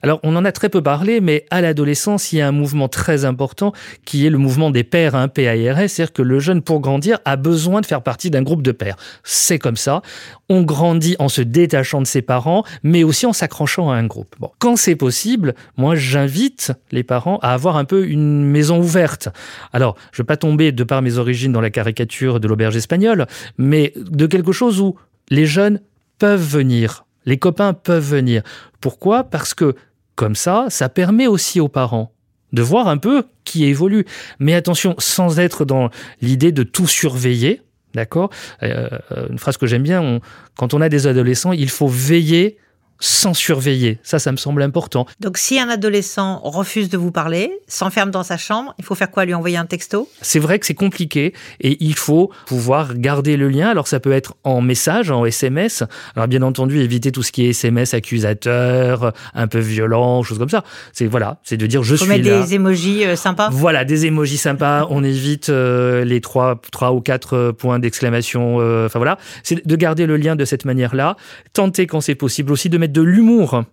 Alors, 0.02 0.18
on 0.24 0.34
en 0.34 0.44
a 0.44 0.50
très 0.50 0.68
peu 0.68 0.82
parlé, 0.82 1.20
mais 1.20 1.46
à 1.50 1.60
l'adolescence, 1.60 2.32
il 2.32 2.38
y 2.38 2.40
a 2.40 2.48
un 2.48 2.52
mouvement 2.52 2.88
très 2.88 3.24
important 3.24 3.72
qui 4.04 4.26
est 4.26 4.30
le 4.30 4.38
mouvement 4.38 4.70
des 4.70 4.82
pairs, 4.82 5.14
hein, 5.14 5.28
PAIRS, 5.28 5.88
c'est-à-dire 5.88 6.12
que 6.12 6.22
le 6.22 6.40
jeune, 6.40 6.60
pour 6.62 6.80
grandir, 6.80 7.20
a 7.24 7.36
besoin 7.36 7.80
de 7.80 7.86
faire 7.86 8.02
partie 8.02 8.30
d'un 8.30 8.42
groupe 8.42 8.62
de 8.62 8.72
pairs. 8.72 8.96
C'est 9.22 9.60
comme 9.60 9.76
ça. 9.76 10.02
On 10.48 10.62
grandit 10.62 11.14
en 11.20 11.28
se 11.28 11.40
détachant 11.40 12.00
de 12.00 12.06
ses 12.06 12.20
parents, 12.20 12.64
mais 12.82 13.04
aussi 13.04 13.26
en 13.26 13.32
s'accrochant 13.32 13.90
à 13.90 13.94
un 13.94 14.06
groupe. 14.06 14.34
Bon. 14.40 14.50
Quand 14.58 14.74
c'est 14.74 14.96
possible, 14.96 15.54
moi, 15.76 15.94
j'invite 15.94 16.72
les 16.90 17.04
parents 17.04 17.38
à 17.42 17.52
avoir 17.52 17.76
un 17.76 17.84
peu 17.84 18.08
une 18.08 18.42
maison 18.42 18.80
ouverte. 18.80 19.28
Alors, 19.72 19.94
je 20.10 20.20
ne 20.20 20.24
vais 20.24 20.26
pas 20.26 20.36
tomber, 20.36 20.72
de 20.72 20.82
par 20.82 21.00
mes 21.00 21.18
origines, 21.18 21.52
dans 21.52 21.60
la 21.60 21.70
caricature 21.70 22.40
de 22.40 22.48
l'auberge 22.48 22.76
espagnole, 22.76 23.26
mais 23.56 23.92
de 23.96 24.26
quelque 24.26 24.50
chose 24.50 24.80
où 24.80 24.96
les 25.30 25.46
jeunes 25.46 25.80
peuvent 26.18 26.42
venir 26.42 27.04
les 27.28 27.36
copains 27.36 27.74
peuvent 27.74 28.10
venir. 28.10 28.42
Pourquoi? 28.80 29.22
Parce 29.22 29.52
que 29.52 29.74
comme 30.14 30.34
ça, 30.34 30.66
ça 30.70 30.88
permet 30.88 31.26
aussi 31.26 31.60
aux 31.60 31.68
parents 31.68 32.10
de 32.54 32.62
voir 32.62 32.88
un 32.88 32.96
peu 32.96 33.24
qui 33.44 33.66
évolue. 33.66 34.06
Mais 34.38 34.54
attention, 34.54 34.94
sans 34.96 35.38
être 35.38 35.66
dans 35.66 35.90
l'idée 36.22 36.52
de 36.52 36.62
tout 36.62 36.86
surveiller, 36.86 37.60
d'accord? 37.94 38.30
Euh, 38.62 38.88
Une 39.28 39.38
phrase 39.38 39.58
que 39.58 39.66
j'aime 39.66 39.82
bien, 39.82 40.20
quand 40.56 40.72
on 40.72 40.80
a 40.80 40.88
des 40.88 41.06
adolescents, 41.06 41.52
il 41.52 41.68
faut 41.68 41.86
veiller 41.86 42.56
sans 43.00 43.34
surveiller. 43.34 43.98
Ça, 44.02 44.18
ça 44.18 44.32
me 44.32 44.36
semble 44.36 44.62
important. 44.62 45.06
Donc, 45.20 45.38
si 45.38 45.58
un 45.58 45.68
adolescent 45.68 46.40
refuse 46.42 46.88
de 46.88 46.96
vous 46.96 47.12
parler, 47.12 47.52
s'enferme 47.66 48.10
dans 48.10 48.22
sa 48.22 48.36
chambre, 48.36 48.74
il 48.78 48.84
faut 48.84 48.94
faire 48.94 49.10
quoi? 49.10 49.24
Lui 49.24 49.34
envoyer 49.34 49.56
un 49.56 49.66
texto? 49.66 50.08
C'est 50.20 50.38
vrai 50.38 50.58
que 50.58 50.66
c'est 50.66 50.74
compliqué 50.74 51.34
et 51.60 51.76
il 51.80 51.94
faut 51.94 52.30
pouvoir 52.46 52.94
garder 52.94 53.36
le 53.36 53.48
lien. 53.48 53.68
Alors, 53.68 53.88
ça 53.88 54.00
peut 54.00 54.12
être 54.12 54.34
en 54.44 54.60
message, 54.60 55.10
en 55.10 55.24
SMS. 55.24 55.84
Alors, 56.16 56.28
bien 56.28 56.42
entendu, 56.42 56.80
éviter 56.80 57.12
tout 57.12 57.22
ce 57.22 57.32
qui 57.32 57.46
est 57.46 57.50
SMS 57.50 57.94
accusateur, 57.94 59.12
un 59.34 59.46
peu 59.46 59.58
violent, 59.58 60.22
choses 60.22 60.38
comme 60.38 60.48
ça. 60.48 60.64
C'est 60.92 61.06
voilà, 61.06 61.38
c'est 61.44 61.56
de 61.56 61.66
dire 61.66 61.82
je 61.82 61.96
faut 61.96 62.04
suis 62.04 62.12
mettre 62.12 62.24
des 62.24 62.54
emojis 62.54 63.04
euh, 63.04 63.16
sympas. 63.16 63.48
Voilà, 63.50 63.84
des 63.84 64.06
emojis 64.06 64.36
sympas. 64.36 64.86
On 64.90 65.04
évite 65.04 65.48
euh, 65.48 66.04
les 66.04 66.20
trois, 66.20 66.60
trois 66.72 66.92
ou 66.92 67.00
quatre 67.00 67.36
euh, 67.36 67.52
points 67.52 67.78
d'exclamation. 67.78 68.56
Enfin 68.58 68.98
voilà, 68.98 69.18
c'est 69.42 69.66
de 69.66 69.76
garder 69.76 70.06
le 70.06 70.16
lien 70.16 70.36
de 70.36 70.44
cette 70.44 70.64
manière-là. 70.64 71.16
Tenter 71.52 71.86
quand 71.86 72.00
c'est 72.00 72.14
possible 72.14 72.52
aussi 72.52 72.68
de 72.68 72.78
mettre 72.78 72.87
de 72.88 73.02
l'humour 73.02 73.64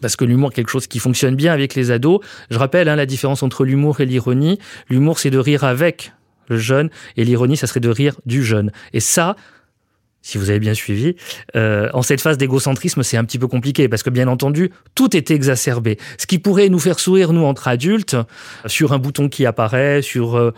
parce 0.00 0.16
que 0.16 0.24
l'humour 0.24 0.52
quelque 0.52 0.70
chose 0.70 0.86
qui 0.86 0.98
fonctionne 0.98 1.34
bien 1.34 1.52
avec 1.52 1.74
les 1.74 1.90
ados. 1.90 2.20
Je 2.50 2.58
rappelle 2.58 2.88
hein, 2.88 2.96
la 2.96 3.06
différence 3.06 3.42
entre 3.42 3.64
l'humour 3.64 4.00
et 4.00 4.06
l'ironie. 4.06 4.58
L'humour, 4.88 5.18
c'est 5.18 5.30
de 5.30 5.38
rire 5.38 5.64
avec 5.64 6.12
le 6.48 6.56
jeune, 6.56 6.88
et 7.16 7.24
l'ironie, 7.24 7.56
ça 7.56 7.66
serait 7.66 7.80
de 7.80 7.90
rire 7.90 8.14
du 8.24 8.42
jeune. 8.42 8.72
Et 8.92 9.00
ça, 9.00 9.36
si 10.22 10.38
vous 10.38 10.48
avez 10.48 10.58
bien 10.58 10.72
suivi, 10.72 11.14
euh, 11.56 11.90
en 11.92 12.02
cette 12.02 12.20
phase 12.20 12.38
d'égocentrisme, 12.38 13.02
c'est 13.02 13.16
un 13.16 13.24
petit 13.24 13.38
peu 13.38 13.48
compliqué, 13.48 13.88
parce 13.88 14.02
que 14.02 14.10
bien 14.10 14.28
entendu, 14.28 14.70
tout 14.94 15.14
est 15.16 15.30
exacerbé. 15.30 15.98
Ce 16.16 16.26
qui 16.26 16.38
pourrait 16.38 16.70
nous 16.70 16.78
faire 16.78 17.00
sourire, 17.00 17.32
nous, 17.32 17.44
entre 17.44 17.68
adultes, 17.68 18.16
sur 18.66 18.92
un 18.92 18.98
bouton 18.98 19.28
qui 19.28 19.46
apparaît, 19.46 20.02
sur... 20.02 20.36
Euh, 20.36 20.54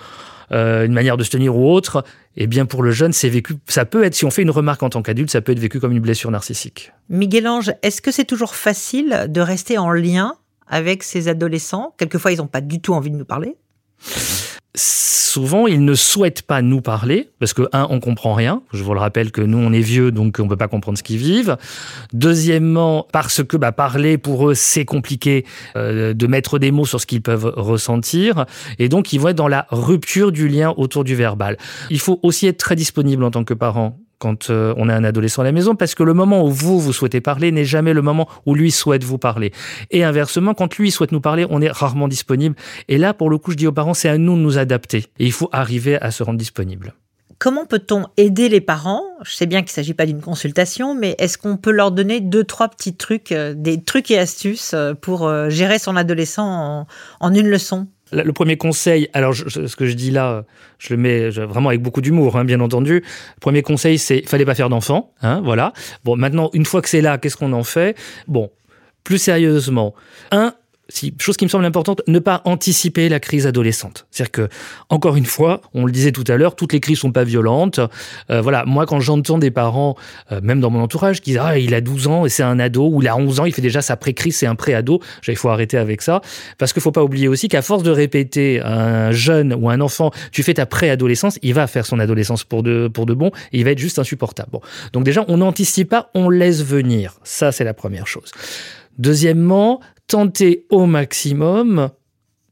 euh, 0.52 0.86
une 0.86 0.92
manière 0.92 1.16
de 1.16 1.24
se 1.24 1.30
tenir 1.30 1.56
ou 1.56 1.70
autre, 1.70 2.04
eh 2.36 2.46
bien 2.46 2.66
pour 2.66 2.82
le 2.82 2.90
jeune, 2.90 3.12
c'est 3.12 3.28
vécu. 3.28 3.54
Ça 3.68 3.84
peut 3.84 4.04
être, 4.04 4.14
si 4.14 4.24
on 4.24 4.30
fait 4.30 4.42
une 4.42 4.50
remarque 4.50 4.82
en 4.82 4.90
tant 4.90 5.02
qu'adulte, 5.02 5.30
ça 5.30 5.40
peut 5.40 5.52
être 5.52 5.58
vécu 5.58 5.80
comme 5.80 5.92
une 5.92 6.00
blessure 6.00 6.30
narcissique. 6.30 6.92
Miguel 7.08 7.46
Ange, 7.48 7.72
est-ce 7.82 8.00
que 8.02 8.10
c'est 8.10 8.24
toujours 8.24 8.54
facile 8.54 9.26
de 9.28 9.40
rester 9.40 9.78
en 9.78 9.90
lien 9.90 10.34
avec 10.66 11.02
ces 11.02 11.28
adolescents? 11.28 11.94
Quelquefois, 11.98 12.32
ils 12.32 12.38
n'ont 12.38 12.46
pas 12.46 12.60
du 12.60 12.80
tout 12.80 12.94
envie 12.94 13.10
de 13.10 13.16
nous 13.16 13.24
parler 13.24 13.56
souvent, 14.74 15.66
ils 15.66 15.84
ne 15.84 15.94
souhaitent 15.94 16.42
pas 16.42 16.62
nous 16.62 16.80
parler 16.80 17.30
parce 17.38 17.52
que 17.52 17.62
un, 17.72 17.86
on 17.90 18.00
comprend 18.00 18.34
rien. 18.34 18.62
Je 18.72 18.82
vous 18.82 18.94
le 18.94 19.00
rappelle 19.00 19.32
que 19.32 19.40
nous, 19.40 19.58
on 19.58 19.72
est 19.72 19.80
vieux, 19.80 20.10
donc 20.12 20.38
on 20.40 20.48
peut 20.48 20.56
pas 20.56 20.68
comprendre 20.68 20.98
ce 20.98 21.02
qu'ils 21.02 21.18
vivent. 21.18 21.56
Deuxièmement, 22.12 23.06
parce 23.12 23.42
que 23.42 23.56
bah, 23.56 23.72
parler 23.72 24.18
pour 24.18 24.48
eux, 24.48 24.54
c'est 24.54 24.84
compliqué 24.84 25.44
euh, 25.76 26.14
de 26.14 26.26
mettre 26.26 26.58
des 26.58 26.70
mots 26.70 26.86
sur 26.86 27.00
ce 27.00 27.06
qu'ils 27.06 27.22
peuvent 27.22 27.52
ressentir, 27.56 28.46
et 28.78 28.88
donc 28.88 29.12
ils 29.12 29.20
vont 29.20 29.28
être 29.28 29.36
dans 29.36 29.48
la 29.48 29.66
rupture 29.70 30.32
du 30.32 30.48
lien 30.48 30.74
autour 30.76 31.04
du 31.04 31.14
verbal. 31.14 31.56
Il 31.90 32.00
faut 32.00 32.20
aussi 32.22 32.46
être 32.46 32.58
très 32.58 32.76
disponible 32.76 33.24
en 33.24 33.30
tant 33.30 33.44
que 33.44 33.54
parent 33.54 33.98
quand 34.20 34.50
euh, 34.50 34.74
on 34.76 34.88
a 34.88 34.94
un 34.94 35.02
adolescent 35.02 35.42
à 35.42 35.44
la 35.44 35.50
maison, 35.50 35.74
parce 35.74 35.96
que 35.96 36.04
le 36.04 36.14
moment 36.14 36.44
où 36.44 36.50
vous, 36.50 36.78
vous 36.78 36.92
souhaitez 36.92 37.20
parler 37.20 37.50
n'est 37.50 37.64
jamais 37.64 37.92
le 37.92 38.02
moment 38.02 38.28
où 38.46 38.54
lui 38.54 38.70
souhaite 38.70 39.02
vous 39.02 39.18
parler. 39.18 39.52
Et 39.90 40.04
inversement, 40.04 40.54
quand 40.54 40.76
lui 40.76 40.92
souhaite 40.92 41.10
nous 41.10 41.22
parler, 41.22 41.46
on 41.50 41.60
est 41.60 41.70
rarement 41.70 42.06
disponible. 42.06 42.54
Et 42.88 42.98
là, 42.98 43.14
pour 43.14 43.30
le 43.30 43.38
coup, 43.38 43.50
je 43.50 43.56
dis 43.56 43.66
aux 43.66 43.72
parents, 43.72 43.94
c'est 43.94 44.10
à 44.10 44.18
nous 44.18 44.36
de 44.36 44.42
nous 44.42 44.58
adapter. 44.58 45.06
Et 45.18 45.24
il 45.24 45.32
faut 45.32 45.48
arriver 45.50 46.00
à 46.00 46.10
se 46.10 46.22
rendre 46.22 46.38
disponible. 46.38 46.94
Comment 47.38 47.64
peut-on 47.64 48.04
aider 48.18 48.50
les 48.50 48.60
parents? 48.60 49.02
Je 49.22 49.34
sais 49.34 49.46
bien 49.46 49.60
qu'il 49.60 49.70
ne 49.70 49.76
s'agit 49.76 49.94
pas 49.94 50.04
d'une 50.04 50.20
consultation, 50.20 50.94
mais 50.94 51.16
est-ce 51.18 51.38
qu'on 51.38 51.56
peut 51.56 51.70
leur 51.70 51.90
donner 51.90 52.20
deux, 52.20 52.44
trois 52.44 52.68
petits 52.68 52.94
trucs, 52.94 53.32
euh, 53.32 53.54
des 53.56 53.82
trucs 53.82 54.10
et 54.10 54.18
astuces 54.18 54.72
euh, 54.74 54.92
pour 54.92 55.32
gérer 55.48 55.78
son 55.78 55.96
adolescent 55.96 56.86
en 57.20 57.34
une 57.34 57.48
leçon? 57.48 57.88
Le 58.12 58.32
premier 58.32 58.56
conseil, 58.56 59.08
alors 59.12 59.34
ce 59.34 59.76
que 59.76 59.86
je 59.86 59.94
dis 59.94 60.10
là, 60.10 60.44
je 60.78 60.94
le 60.94 61.00
mets 61.00 61.30
vraiment 61.30 61.68
avec 61.68 61.82
beaucoup 61.82 62.00
d'humour, 62.00 62.36
hein, 62.36 62.44
bien 62.44 62.60
entendu. 62.60 62.96
Le 62.96 63.40
premier 63.40 63.62
conseil, 63.62 63.98
c'est 63.98 64.26
fallait 64.28 64.44
pas 64.44 64.54
faire 64.54 64.68
d'enfant, 64.68 65.12
hein, 65.22 65.40
voilà. 65.44 65.72
Bon, 66.04 66.16
maintenant, 66.16 66.50
une 66.52 66.64
fois 66.64 66.82
que 66.82 66.88
c'est 66.88 67.00
là, 67.00 67.18
qu'est-ce 67.18 67.36
qu'on 67.36 67.52
en 67.52 67.64
fait? 67.64 67.96
Bon, 68.26 68.50
plus 69.04 69.18
sérieusement, 69.18 69.94
un, 70.30 70.54
si, 70.90 71.14
chose 71.18 71.36
qui 71.36 71.44
me 71.44 71.48
semble 71.48 71.64
importante, 71.64 72.02
ne 72.06 72.18
pas 72.18 72.42
anticiper 72.44 73.08
la 73.08 73.20
crise 73.20 73.46
adolescente. 73.46 74.06
C'est-à-dire 74.10 74.32
que, 74.32 74.48
encore 74.88 75.16
une 75.16 75.24
fois, 75.24 75.62
on 75.74 75.86
le 75.86 75.92
disait 75.92 76.12
tout 76.12 76.24
à 76.28 76.36
l'heure, 76.36 76.56
toutes 76.56 76.72
les 76.72 76.80
crises 76.80 76.98
sont 76.98 77.12
pas 77.12 77.24
violentes. 77.24 77.80
Euh, 78.30 78.40
voilà, 78.40 78.64
moi, 78.66 78.86
quand 78.86 79.00
j'entends 79.00 79.38
des 79.38 79.50
parents, 79.50 79.96
euh, 80.32 80.40
même 80.42 80.60
dans 80.60 80.70
mon 80.70 80.80
entourage, 80.80 81.20
qui 81.20 81.30
disent 81.30 81.40
ah 81.42 81.58
il 81.58 81.74
a 81.74 81.80
12 81.80 82.06
ans 82.08 82.26
et 82.26 82.28
c'est 82.28 82.42
un 82.42 82.58
ado, 82.58 82.88
ou 82.88 83.02
il 83.02 83.08
a 83.08 83.16
11 83.16 83.40
ans, 83.40 83.44
il 83.46 83.52
fait 83.52 83.62
déjà 83.62 83.80
sa 83.82 83.96
pré-crise, 83.96 84.36
c'est 84.36 84.46
un 84.46 84.54
pré-ado. 84.54 85.00
Il 85.26 85.36
faut 85.36 85.48
arrêter 85.48 85.78
avec 85.78 86.02
ça, 86.02 86.20
parce 86.58 86.72
qu'il 86.72 86.82
faut 86.82 86.92
pas 86.92 87.04
oublier 87.04 87.28
aussi 87.28 87.48
qu'à 87.48 87.62
force 87.62 87.82
de 87.82 87.90
répéter 87.90 88.60
à 88.60 89.06
un 89.06 89.12
jeune 89.12 89.54
ou 89.54 89.70
un 89.70 89.80
enfant, 89.80 90.10
tu 90.32 90.42
fais 90.42 90.54
ta 90.54 90.66
pré-adolescence, 90.66 91.38
il 91.42 91.54
va 91.54 91.66
faire 91.66 91.86
son 91.86 91.98
adolescence 91.98 92.44
pour 92.44 92.62
de 92.62 92.88
pour 92.88 93.06
de 93.06 93.14
bon, 93.14 93.30
il 93.52 93.64
va 93.64 93.70
être 93.70 93.78
juste 93.78 93.98
insupportable. 93.98 94.50
Donc 94.92 95.04
déjà, 95.04 95.24
on 95.28 95.38
n'anticipe 95.38 95.90
pas, 95.90 96.10
on 96.14 96.28
laisse 96.30 96.62
venir. 96.62 97.18
Ça, 97.22 97.52
c'est 97.52 97.64
la 97.64 97.74
première 97.74 98.06
chose. 98.06 98.30
Deuxièmement, 98.98 99.80
tenter 100.10 100.66
au 100.70 100.86
maximum 100.86 101.90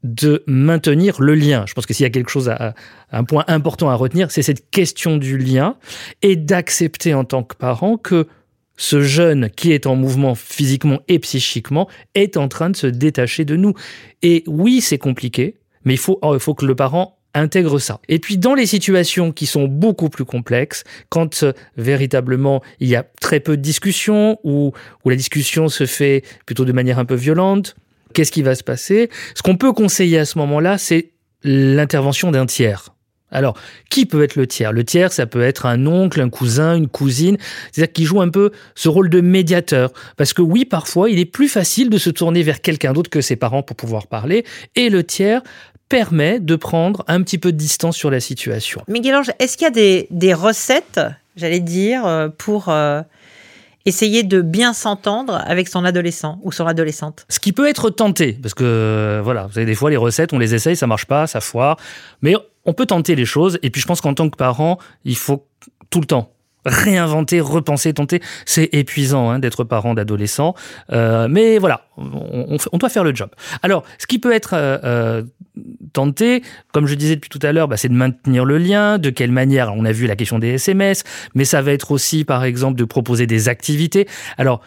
de 0.04 0.44
maintenir 0.46 1.20
le 1.20 1.34
lien. 1.34 1.64
Je 1.66 1.74
pense 1.74 1.86
que 1.86 1.92
s'il 1.92 2.04
y 2.04 2.06
a 2.06 2.10
quelque 2.10 2.30
chose 2.30 2.48
à, 2.48 2.74
un 3.10 3.24
point 3.24 3.44
important 3.48 3.90
à 3.90 3.96
retenir, 3.96 4.30
c'est 4.30 4.42
cette 4.42 4.70
question 4.70 5.16
du 5.16 5.38
lien 5.38 5.76
et 6.22 6.36
d'accepter 6.36 7.14
en 7.14 7.24
tant 7.24 7.42
que 7.42 7.56
parent 7.56 7.96
que 7.96 8.28
ce 8.76 9.02
jeune 9.02 9.50
qui 9.50 9.72
est 9.72 9.86
en 9.86 9.96
mouvement 9.96 10.36
physiquement 10.36 11.00
et 11.08 11.18
psychiquement 11.18 11.88
est 12.14 12.36
en 12.36 12.46
train 12.46 12.70
de 12.70 12.76
se 12.76 12.86
détacher 12.86 13.44
de 13.44 13.56
nous. 13.56 13.74
Et 14.22 14.44
oui, 14.46 14.80
c'est 14.80 14.98
compliqué, 14.98 15.56
mais 15.84 15.94
il 15.94 15.98
faut, 15.98 16.20
il 16.32 16.38
faut 16.38 16.54
que 16.54 16.64
le 16.64 16.76
parent 16.76 17.17
intègre 17.34 17.78
ça. 17.78 18.00
Et 18.08 18.18
puis 18.18 18.38
dans 18.38 18.54
les 18.54 18.66
situations 18.66 19.32
qui 19.32 19.46
sont 19.46 19.66
beaucoup 19.66 20.08
plus 20.08 20.24
complexes, 20.24 20.84
quand 21.08 21.42
euh, 21.42 21.52
véritablement 21.76 22.62
il 22.80 22.88
y 22.88 22.96
a 22.96 23.04
très 23.20 23.40
peu 23.40 23.56
de 23.56 23.62
discussion 23.62 24.38
ou 24.44 24.72
la 25.04 25.16
discussion 25.16 25.68
se 25.68 25.86
fait 25.86 26.24
plutôt 26.46 26.64
de 26.64 26.72
manière 26.72 26.98
un 26.98 27.04
peu 27.04 27.14
violente, 27.14 27.76
qu'est-ce 28.14 28.32
qui 28.32 28.42
va 28.42 28.54
se 28.54 28.64
passer? 28.64 29.10
Ce 29.34 29.42
qu'on 29.42 29.56
peut 29.56 29.72
conseiller 29.72 30.18
à 30.18 30.24
ce 30.24 30.38
moment-là, 30.38 30.78
c'est 30.78 31.10
l'intervention 31.44 32.30
d'un 32.30 32.46
tiers. 32.46 32.94
Alors, 33.30 33.58
qui 33.90 34.06
peut 34.06 34.22
être 34.22 34.36
le 34.36 34.46
tiers? 34.46 34.72
Le 34.72 34.84
tiers, 34.84 35.12
ça 35.12 35.26
peut 35.26 35.42
être 35.42 35.66
un 35.66 35.86
oncle, 35.86 36.20
un 36.20 36.30
cousin, 36.30 36.76
une 36.76 36.88
cousine, 36.88 37.36
c'est-à-dire 37.70 37.92
qui 37.92 38.04
joue 38.04 38.20
un 38.22 38.30
peu 38.30 38.52
ce 38.74 38.88
rôle 38.88 39.10
de 39.10 39.20
médiateur. 39.20 39.92
Parce 40.16 40.32
que 40.32 40.40
oui, 40.40 40.64
parfois, 40.64 41.10
il 41.10 41.18
est 41.18 41.26
plus 41.26 41.48
facile 41.48 41.90
de 41.90 41.98
se 41.98 42.08
tourner 42.10 42.42
vers 42.42 42.62
quelqu'un 42.62 42.92
d'autre 42.94 43.10
que 43.10 43.20
ses 43.20 43.36
parents 43.36 43.62
pour 43.62 43.76
pouvoir 43.76 44.06
parler. 44.06 44.44
Et 44.76 44.88
le 44.88 45.04
tiers 45.04 45.42
permet 45.88 46.40
de 46.40 46.56
prendre 46.56 47.04
un 47.08 47.22
petit 47.22 47.38
peu 47.38 47.52
de 47.52 47.56
distance 47.56 47.96
sur 47.96 48.10
la 48.10 48.20
situation. 48.20 48.82
Miguel-Ange, 48.88 49.30
est-ce 49.38 49.56
qu'il 49.56 49.64
y 49.64 49.68
a 49.68 50.06
des, 50.10 50.34
recettes, 50.34 51.00
j'allais 51.36 51.60
dire, 51.60 52.06
euh, 52.06 52.28
pour 52.28 52.68
euh, 52.68 53.02
essayer 53.86 54.22
de 54.22 54.42
bien 54.42 54.72
s'entendre 54.72 55.42
avec 55.46 55.68
son 55.68 55.84
adolescent 55.84 56.38
ou 56.42 56.52
son 56.52 56.66
adolescente? 56.66 57.26
Ce 57.28 57.40
qui 57.40 57.52
peut 57.52 57.68
être 57.68 57.90
tenté, 57.90 58.34
parce 58.34 58.54
que 58.54 58.64
euh, 58.64 59.20
voilà, 59.22 59.46
vous 59.46 59.52
savez, 59.52 59.66
des 59.66 59.74
fois 59.74 59.90
les 59.90 59.96
recettes, 59.96 60.32
on 60.32 60.38
les 60.38 60.54
essaye, 60.54 60.76
ça 60.76 60.86
marche 60.86 61.06
pas, 61.06 61.26
ça 61.26 61.40
foire, 61.40 61.78
mais 62.22 62.34
on 62.64 62.74
peut 62.74 62.86
tenter 62.86 63.14
les 63.14 63.26
choses. 63.26 63.58
Et 63.62 63.70
puis 63.70 63.80
je 63.80 63.86
pense 63.86 64.00
qu'en 64.00 64.14
tant 64.14 64.28
que 64.28 64.36
parent, 64.36 64.78
il 65.04 65.16
faut 65.16 65.46
tout 65.90 66.00
le 66.00 66.06
temps 66.06 66.32
réinventer, 66.68 67.40
repenser, 67.40 67.92
tenter. 67.94 68.20
C'est 68.46 68.68
épuisant 68.72 69.30
hein, 69.30 69.38
d'être 69.38 69.64
parent 69.64 69.94
d'adolescent, 69.94 70.54
euh, 70.92 71.28
mais 71.28 71.58
voilà, 71.58 71.86
on, 71.96 72.78
doit 72.78 72.88
faire 72.88 73.04
le 73.04 73.14
job. 73.14 73.30
Alors, 73.62 73.84
ce 73.98 74.06
qui 74.06 74.18
peut 74.18 74.32
être 74.32 74.54
euh, 74.54 74.78
euh, 74.84 75.22
tenté, 75.92 76.42
comme 76.72 76.86
je 76.86 76.94
disais 76.94 77.16
depuis 77.16 77.30
tout 77.30 77.40
à 77.42 77.52
l'heure, 77.52 77.68
bah, 77.68 77.76
c'est 77.76 77.88
de 77.88 77.94
maintenir 77.94 78.44
le 78.44 78.58
lien. 78.58 78.98
De 78.98 79.10
quelle 79.10 79.32
manière? 79.32 79.72
On 79.74 79.84
a 79.84 79.92
vu 79.92 80.06
la 80.06 80.16
question 80.16 80.38
des 80.38 80.54
SMS, 80.54 81.04
mais 81.34 81.44
ça 81.44 81.62
va 81.62 81.72
être 81.72 81.90
aussi, 81.90 82.24
par 82.24 82.44
exemple, 82.44 82.78
de 82.78 82.84
proposer 82.84 83.26
des 83.26 83.48
activités. 83.48 84.06
Alors, 84.36 84.60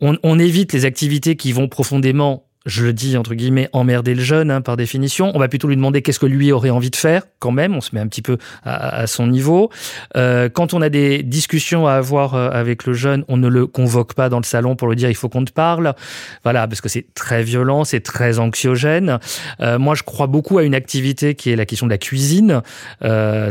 on 0.00 0.38
évite 0.38 0.74
les 0.74 0.84
activités 0.84 1.36
qui 1.36 1.52
vont 1.52 1.68
profondément 1.68 2.45
je 2.66 2.84
le 2.84 2.92
dis 2.92 3.16
entre 3.16 3.34
guillemets, 3.34 3.68
emmerder 3.72 4.14
le 4.14 4.22
jeune 4.22 4.50
hein, 4.50 4.60
par 4.60 4.76
définition. 4.76 5.30
On 5.34 5.38
va 5.38 5.48
plutôt 5.48 5.68
lui 5.68 5.76
demander 5.76 6.02
qu'est-ce 6.02 6.18
que 6.18 6.26
lui 6.26 6.52
aurait 6.52 6.70
envie 6.70 6.90
de 6.90 6.96
faire 6.96 7.22
quand 7.38 7.52
même. 7.52 7.74
On 7.74 7.80
se 7.80 7.94
met 7.94 8.00
un 8.00 8.08
petit 8.08 8.22
peu 8.22 8.36
à, 8.64 9.06
son 9.06 9.28
niveau. 9.28 9.70
Euh, 10.16 10.48
quand 10.48 10.74
on 10.74 10.82
a 10.82 10.88
des 10.88 11.22
discussions 11.22 11.86
à 11.86 11.94
avoir 11.94 12.34
euh, 12.34 12.50
avec 12.50 12.86
le 12.86 12.92
jeune, 12.92 13.24
on 13.28 13.36
ne 13.36 13.48
le 13.48 13.66
convoque 13.66 14.14
pas 14.14 14.28
dans 14.28 14.38
le 14.38 14.44
salon 14.44 14.76
pour 14.76 14.88
lui 14.88 14.96
dire 14.96 15.08
il 15.08 15.14
faut 15.14 15.28
qu'on 15.28 15.44
te 15.44 15.52
parle. 15.52 15.94
Voilà, 16.42 16.66
parce 16.66 16.80
que 16.80 16.88
c'est 16.88 17.06
très 17.14 17.42
violent, 17.42 17.84
c'est 17.84 18.00
très 18.00 18.38
anxiogène. 18.38 19.18
Euh, 19.60 19.78
moi, 19.78 19.94
je 19.94 20.02
crois 20.02 20.26
beaucoup 20.26 20.58
à 20.58 20.64
une 20.64 20.74
activité 20.74 21.34
qui 21.34 21.50
est 21.50 21.56
la 21.56 21.66
question 21.66 21.86
de 21.86 21.92
la 21.92 21.98
cuisine. 21.98 22.62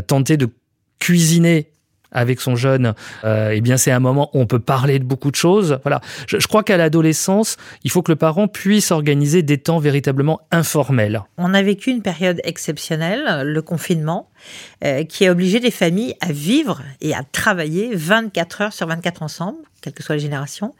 tenter 0.06 0.36
de 0.36 0.48
cuisiner 0.98 1.68
avec 2.12 2.40
son 2.40 2.56
jeune, 2.56 2.94
euh, 3.24 3.50
eh 3.52 3.60
bien 3.60 3.76
c'est 3.76 3.90
un 3.90 4.00
moment 4.00 4.30
où 4.34 4.40
on 4.40 4.46
peut 4.46 4.58
parler 4.58 4.98
de 4.98 5.04
beaucoup 5.04 5.30
de 5.30 5.36
choses. 5.36 5.78
Voilà, 5.82 6.00
je, 6.26 6.46
crois 6.46 6.62
qu'à 6.62 6.76
l'adolescence, 6.76 7.56
il 7.84 7.90
faut 7.90 8.02
que 8.02 8.12
le 8.12 8.16
parent 8.16 8.48
puisse 8.48 8.90
organiser 8.90 9.42
des 9.42 9.58
temps 9.58 9.78
véritablement 9.78 10.40
informels. 10.50 11.22
On 11.38 11.54
a 11.54 11.62
vécu 11.62 11.90
une 11.90 12.02
période 12.02 12.40
exceptionnelle, 12.44 13.42
le 13.44 13.62
confinement, 13.62 14.28
euh, 14.84 15.04
qui 15.04 15.26
a 15.26 15.32
obligé 15.32 15.60
les 15.60 15.70
familles 15.70 16.14
à 16.20 16.32
vivre 16.32 16.82
et 17.00 17.14
à 17.14 17.22
travailler 17.22 17.90
24 17.94 18.60
heures 18.62 18.72
sur 18.72 18.86
24 18.86 19.22
ensemble, 19.22 19.58
quelles 19.80 19.92
que 19.92 20.02
soient 20.02 20.16
les 20.16 20.20
générations 20.20 20.74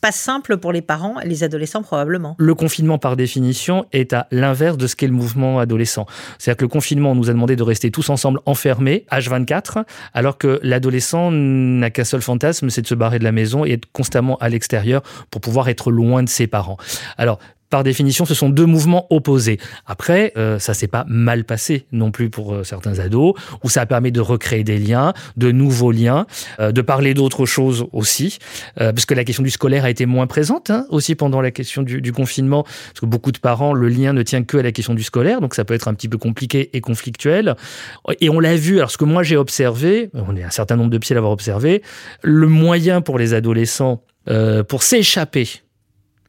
pas 0.00 0.12
simple 0.12 0.56
pour 0.58 0.72
les 0.72 0.82
parents 0.82 1.20
et 1.20 1.28
les 1.28 1.44
adolescents 1.44 1.82
probablement. 1.82 2.36
Le 2.38 2.54
confinement, 2.54 2.98
par 2.98 3.16
définition, 3.16 3.86
est 3.92 4.12
à 4.12 4.26
l'inverse 4.30 4.76
de 4.76 4.86
ce 4.86 4.96
qu'est 4.96 5.06
le 5.06 5.12
mouvement 5.12 5.58
adolescent. 5.58 6.06
C'est-à-dire 6.38 6.58
que 6.58 6.64
le 6.64 6.68
confinement 6.68 7.14
nous 7.14 7.30
a 7.30 7.32
demandé 7.32 7.56
de 7.56 7.62
rester 7.62 7.90
tous 7.90 8.10
ensemble 8.10 8.40
enfermés, 8.46 9.04
H24, 9.10 9.84
alors 10.14 10.38
que 10.38 10.60
l'adolescent 10.62 11.30
n'a 11.30 11.90
qu'un 11.90 12.04
seul 12.04 12.22
fantasme, 12.22 12.70
c'est 12.70 12.82
de 12.82 12.86
se 12.86 12.94
barrer 12.94 13.18
de 13.18 13.24
la 13.24 13.32
maison 13.32 13.64
et 13.64 13.72
être 13.72 13.86
constamment 13.92 14.36
à 14.36 14.48
l'extérieur 14.48 15.02
pour 15.30 15.40
pouvoir 15.40 15.68
être 15.68 15.90
loin 15.90 16.22
de 16.22 16.28
ses 16.28 16.46
parents. 16.46 16.76
Alors, 17.16 17.38
par 17.70 17.84
définition, 17.84 18.24
ce 18.24 18.34
sont 18.34 18.48
deux 18.48 18.66
mouvements 18.66 19.06
opposés. 19.10 19.58
Après, 19.86 20.32
euh, 20.36 20.58
ça 20.58 20.74
s'est 20.74 20.88
pas 20.88 21.04
mal 21.08 21.44
passé 21.44 21.86
non 21.92 22.10
plus 22.10 22.30
pour 22.30 22.54
euh, 22.54 22.64
certains 22.64 22.98
ados, 22.98 23.34
où 23.62 23.68
ça 23.68 23.82
a 23.82 23.86
permis 23.86 24.10
de 24.10 24.20
recréer 24.20 24.64
des 24.64 24.78
liens, 24.78 25.12
de 25.36 25.52
nouveaux 25.52 25.92
liens, 25.92 26.26
euh, 26.60 26.72
de 26.72 26.80
parler 26.80 27.14
d'autres 27.14 27.46
choses 27.46 27.86
aussi, 27.92 28.38
parce 28.76 29.04
que 29.06 29.14
la 29.14 29.24
question 29.24 29.42
du 29.42 29.50
scolaire 29.50 29.84
a 29.84 29.90
été 29.90 30.06
moins 30.06 30.26
présente 30.26 30.70
hein, 30.70 30.86
aussi 30.88 31.14
pendant 31.14 31.40
la 31.40 31.50
question 31.50 31.82
du, 31.82 32.00
du, 32.00 32.12
confinement, 32.12 32.62
parce 32.62 33.00
que 33.00 33.06
beaucoup 33.06 33.32
de 33.32 33.38
parents, 33.38 33.72
le 33.72 33.88
lien 33.88 34.12
ne 34.12 34.22
tient 34.22 34.42
que 34.42 34.58
à 34.58 34.62
la 34.62 34.72
question 34.72 34.94
du 34.94 35.02
scolaire, 35.02 35.40
donc 35.40 35.54
ça 35.54 35.64
peut 35.64 35.74
être 35.74 35.88
un 35.88 35.94
petit 35.94 36.08
peu 36.08 36.18
compliqué 36.18 36.70
et 36.72 36.80
conflictuel. 36.80 37.56
Et 38.20 38.30
on 38.30 38.40
l'a 38.40 38.56
vu, 38.56 38.78
alors 38.78 38.90
ce 38.90 38.98
que 38.98 39.04
moi 39.04 39.22
j'ai 39.22 39.36
observé, 39.36 40.10
on 40.14 40.36
est 40.36 40.44
un 40.44 40.50
certain 40.50 40.76
nombre 40.76 40.90
de 40.90 40.98
pieds 40.98 41.14
à 41.14 41.16
l'avoir 41.16 41.32
observé, 41.32 41.82
le 42.22 42.46
moyen 42.46 43.00
pour 43.00 43.18
les 43.18 43.34
adolescents 43.34 44.02
pour 44.68 44.82
s'échapper 44.82 45.48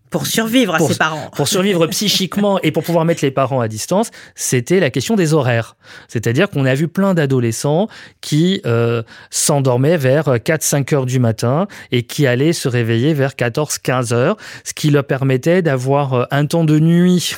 pour 0.09 0.25
survivre 0.25 0.75
à 0.75 0.79
ses 0.79 0.95
parents. 0.95 1.29
Pour 1.35 1.47
survivre 1.47 1.87
psychiquement 1.87 2.59
et 2.61 2.71
pour 2.71 2.83
pouvoir 2.83 3.05
mettre 3.05 3.23
les 3.23 3.31
parents 3.31 3.61
à 3.61 3.67
distance, 3.67 4.11
c'était 4.35 4.79
la 4.79 4.89
question 4.89 5.15
des 5.15 5.33
horaires. 5.33 5.75
C'est-à-dire 6.07 6.49
qu'on 6.49 6.65
a 6.65 6.75
vu 6.75 6.87
plein 6.87 7.13
d'adolescents 7.13 7.87
qui 8.21 8.61
euh, 8.65 9.03
s'endormaient 9.29 9.97
vers 9.97 10.27
4-5 10.27 10.95
heures 10.95 11.05
du 11.05 11.19
matin 11.19 11.67
et 11.91 12.03
qui 12.03 12.27
allaient 12.27 12.53
se 12.53 12.67
réveiller 12.67 13.13
vers 13.13 13.31
14-15 13.31 14.13
heures, 14.13 14.37
ce 14.63 14.73
qui 14.73 14.89
leur 14.89 15.03
permettait 15.03 15.61
d'avoir 15.61 16.13
euh, 16.13 16.25
un 16.31 16.45
temps 16.45 16.63
de 16.63 16.79
nuit 16.79 17.35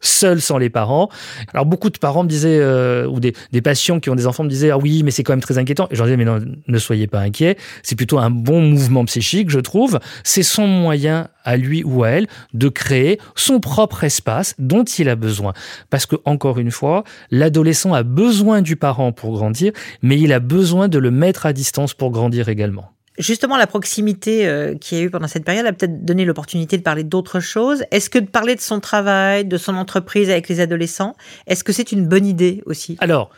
seul 0.00 0.40
sans 0.40 0.58
les 0.58 0.70
parents. 0.70 1.08
Alors 1.52 1.66
beaucoup 1.66 1.90
de 1.90 1.98
parents 1.98 2.24
me 2.24 2.28
disaient, 2.28 2.58
euh, 2.60 3.06
ou 3.06 3.20
des, 3.20 3.34
des, 3.52 3.60
patients 3.60 4.00
qui 4.00 4.10
ont 4.10 4.14
des 4.14 4.26
enfants 4.26 4.44
me 4.44 4.48
disaient, 4.48 4.70
ah 4.70 4.78
oui, 4.78 5.02
mais 5.02 5.10
c'est 5.10 5.22
quand 5.22 5.32
même 5.32 5.40
très 5.40 5.58
inquiétant. 5.58 5.86
Et 5.90 5.94
je 5.94 5.98
leur 5.98 6.06
disais, 6.06 6.16
mais 6.16 6.24
non, 6.24 6.38
ne 6.66 6.78
soyez 6.78 7.06
pas 7.06 7.20
inquiets, 7.20 7.56
c'est 7.82 7.96
plutôt 7.96 8.18
un 8.18 8.30
bon 8.30 8.60
mouvement 8.62 9.04
psychique, 9.04 9.50
je 9.50 9.60
trouve. 9.60 9.98
C'est 10.24 10.42
son 10.42 10.66
moyen 10.66 11.28
à 11.44 11.56
lui 11.56 11.82
ou 11.84 12.04
à 12.04 12.10
elle 12.10 12.26
de 12.54 12.68
créer 12.68 13.18
son 13.34 13.60
propre 13.60 14.04
espace 14.04 14.54
dont 14.58 14.84
il 14.84 15.08
a 15.08 15.16
besoin. 15.16 15.52
Parce 15.90 16.06
que, 16.06 16.16
encore 16.24 16.58
une 16.58 16.70
fois, 16.70 17.04
l'adolescent 17.30 17.92
a 17.94 18.02
besoin 18.02 18.62
du 18.62 18.76
parent 18.76 19.12
pour 19.12 19.32
grandir, 19.32 19.72
mais 20.02 20.18
il 20.18 20.32
a 20.32 20.40
besoin 20.40 20.88
de 20.88 20.98
le 20.98 21.10
mettre 21.10 21.46
à 21.46 21.52
distance 21.52 21.94
pour 21.94 22.10
grandir 22.10 22.48
également. 22.48 22.90
Justement, 23.20 23.58
la 23.58 23.66
proximité 23.66 24.48
euh, 24.48 24.74
qui 24.74 24.96
a 24.96 25.00
eu 25.02 25.10
pendant 25.10 25.28
cette 25.28 25.44
période 25.44 25.66
a 25.66 25.72
peut-être 25.74 26.06
donné 26.06 26.24
l'opportunité 26.24 26.78
de 26.78 26.82
parler 26.82 27.04
d'autres 27.04 27.38
choses. 27.38 27.84
Est-ce 27.90 28.08
que 28.08 28.18
de 28.18 28.26
parler 28.26 28.54
de 28.54 28.62
son 28.62 28.80
travail, 28.80 29.44
de 29.44 29.58
son 29.58 29.74
entreprise 29.76 30.30
avec 30.30 30.48
les 30.48 30.60
adolescents, 30.60 31.14
est-ce 31.46 31.62
que 31.62 31.72
c'est 31.72 31.92
une 31.92 32.08
bonne 32.08 32.24
idée 32.24 32.62
aussi? 32.64 32.96
Alors, 32.98 33.28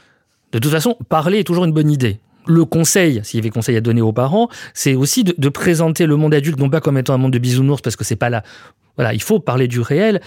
de 0.52 0.60
toute 0.60 0.70
façon, 0.70 0.96
parler 1.08 1.40
est 1.40 1.44
toujours 1.44 1.64
une 1.64 1.72
bonne 1.72 1.90
idée. 1.90 2.20
Le 2.46 2.64
conseil, 2.64 3.20
s'il 3.24 3.38
y 3.38 3.42
avait 3.42 3.50
conseil 3.50 3.76
à 3.76 3.80
donner 3.80 4.02
aux 4.02 4.12
parents, 4.12 4.48
c'est 4.72 4.94
aussi 4.94 5.24
de, 5.24 5.34
de, 5.36 5.48
présenter 5.48 6.06
le 6.06 6.14
monde 6.14 6.32
adulte 6.32 6.60
non 6.60 6.70
pas 6.70 6.80
comme 6.80 6.96
étant 6.96 7.14
un 7.14 7.18
monde 7.18 7.32
de 7.32 7.38
bisounours 7.40 7.82
parce 7.82 7.96
que 7.96 8.04
c'est 8.04 8.16
pas 8.16 8.30
là. 8.30 8.44
Voilà, 8.96 9.14
il 9.14 9.22
faut 9.22 9.40
parler 9.40 9.66
du 9.66 9.80
réel, 9.80 10.20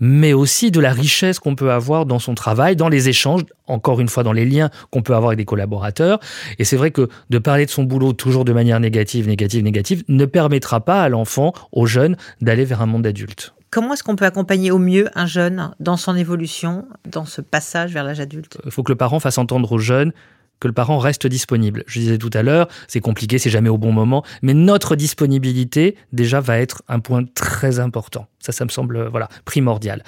mais 0.00 0.32
aussi 0.32 0.70
de 0.70 0.80
la 0.80 0.92
richesse 0.92 1.38
qu'on 1.38 1.54
peut 1.54 1.72
avoir 1.72 2.06
dans 2.06 2.18
son 2.18 2.34
travail, 2.34 2.76
dans 2.76 2.88
les 2.88 3.08
échanges, 3.08 3.42
encore 3.66 4.00
une 4.00 4.08
fois 4.08 4.22
dans 4.22 4.32
les 4.32 4.44
liens 4.44 4.70
qu'on 4.90 5.02
peut 5.02 5.14
avoir 5.14 5.30
avec 5.30 5.38
des 5.38 5.44
collaborateurs. 5.44 6.20
Et 6.58 6.64
c'est 6.64 6.76
vrai 6.76 6.90
que 6.90 7.08
de 7.30 7.38
parler 7.38 7.66
de 7.66 7.70
son 7.70 7.84
boulot 7.84 8.12
toujours 8.12 8.44
de 8.44 8.52
manière 8.52 8.80
négative, 8.80 9.26
négative, 9.26 9.62
négative, 9.62 10.04
ne 10.08 10.24
permettra 10.24 10.80
pas 10.80 11.02
à 11.02 11.08
l'enfant, 11.08 11.52
au 11.72 11.86
jeune, 11.86 12.16
d'aller 12.40 12.64
vers 12.64 12.82
un 12.82 12.86
monde 12.86 13.06
adulte. 13.06 13.54
Comment 13.70 13.92
est-ce 13.92 14.02
qu'on 14.02 14.16
peut 14.16 14.24
accompagner 14.24 14.70
au 14.70 14.78
mieux 14.78 15.10
un 15.14 15.26
jeune 15.26 15.72
dans 15.78 15.98
son 15.98 16.16
évolution, 16.16 16.86
dans 17.06 17.26
ce 17.26 17.42
passage 17.42 17.92
vers 17.92 18.02
l'âge 18.02 18.20
adulte? 18.20 18.58
Il 18.64 18.70
faut 18.70 18.82
que 18.82 18.92
le 18.92 18.96
parent 18.96 19.20
fasse 19.20 19.36
entendre 19.36 19.70
au 19.72 19.78
jeune 19.78 20.12
que 20.60 20.68
le 20.68 20.74
parent 20.74 20.98
reste 20.98 21.26
disponible. 21.26 21.84
Je 21.86 22.00
disais 22.00 22.18
tout 22.18 22.30
à 22.32 22.42
l'heure, 22.42 22.68
c'est 22.86 23.00
compliqué, 23.00 23.38
c'est 23.38 23.50
jamais 23.50 23.68
au 23.68 23.78
bon 23.78 23.92
moment, 23.92 24.24
mais 24.42 24.54
notre 24.54 24.96
disponibilité 24.96 25.96
déjà 26.12 26.40
va 26.40 26.58
être 26.58 26.82
un 26.88 27.00
point 27.00 27.24
très 27.34 27.80
important. 27.80 28.26
Ça, 28.40 28.52
ça 28.52 28.64
me 28.64 28.70
semble 28.70 29.08
voilà 29.08 29.28
primordial. 29.44 30.04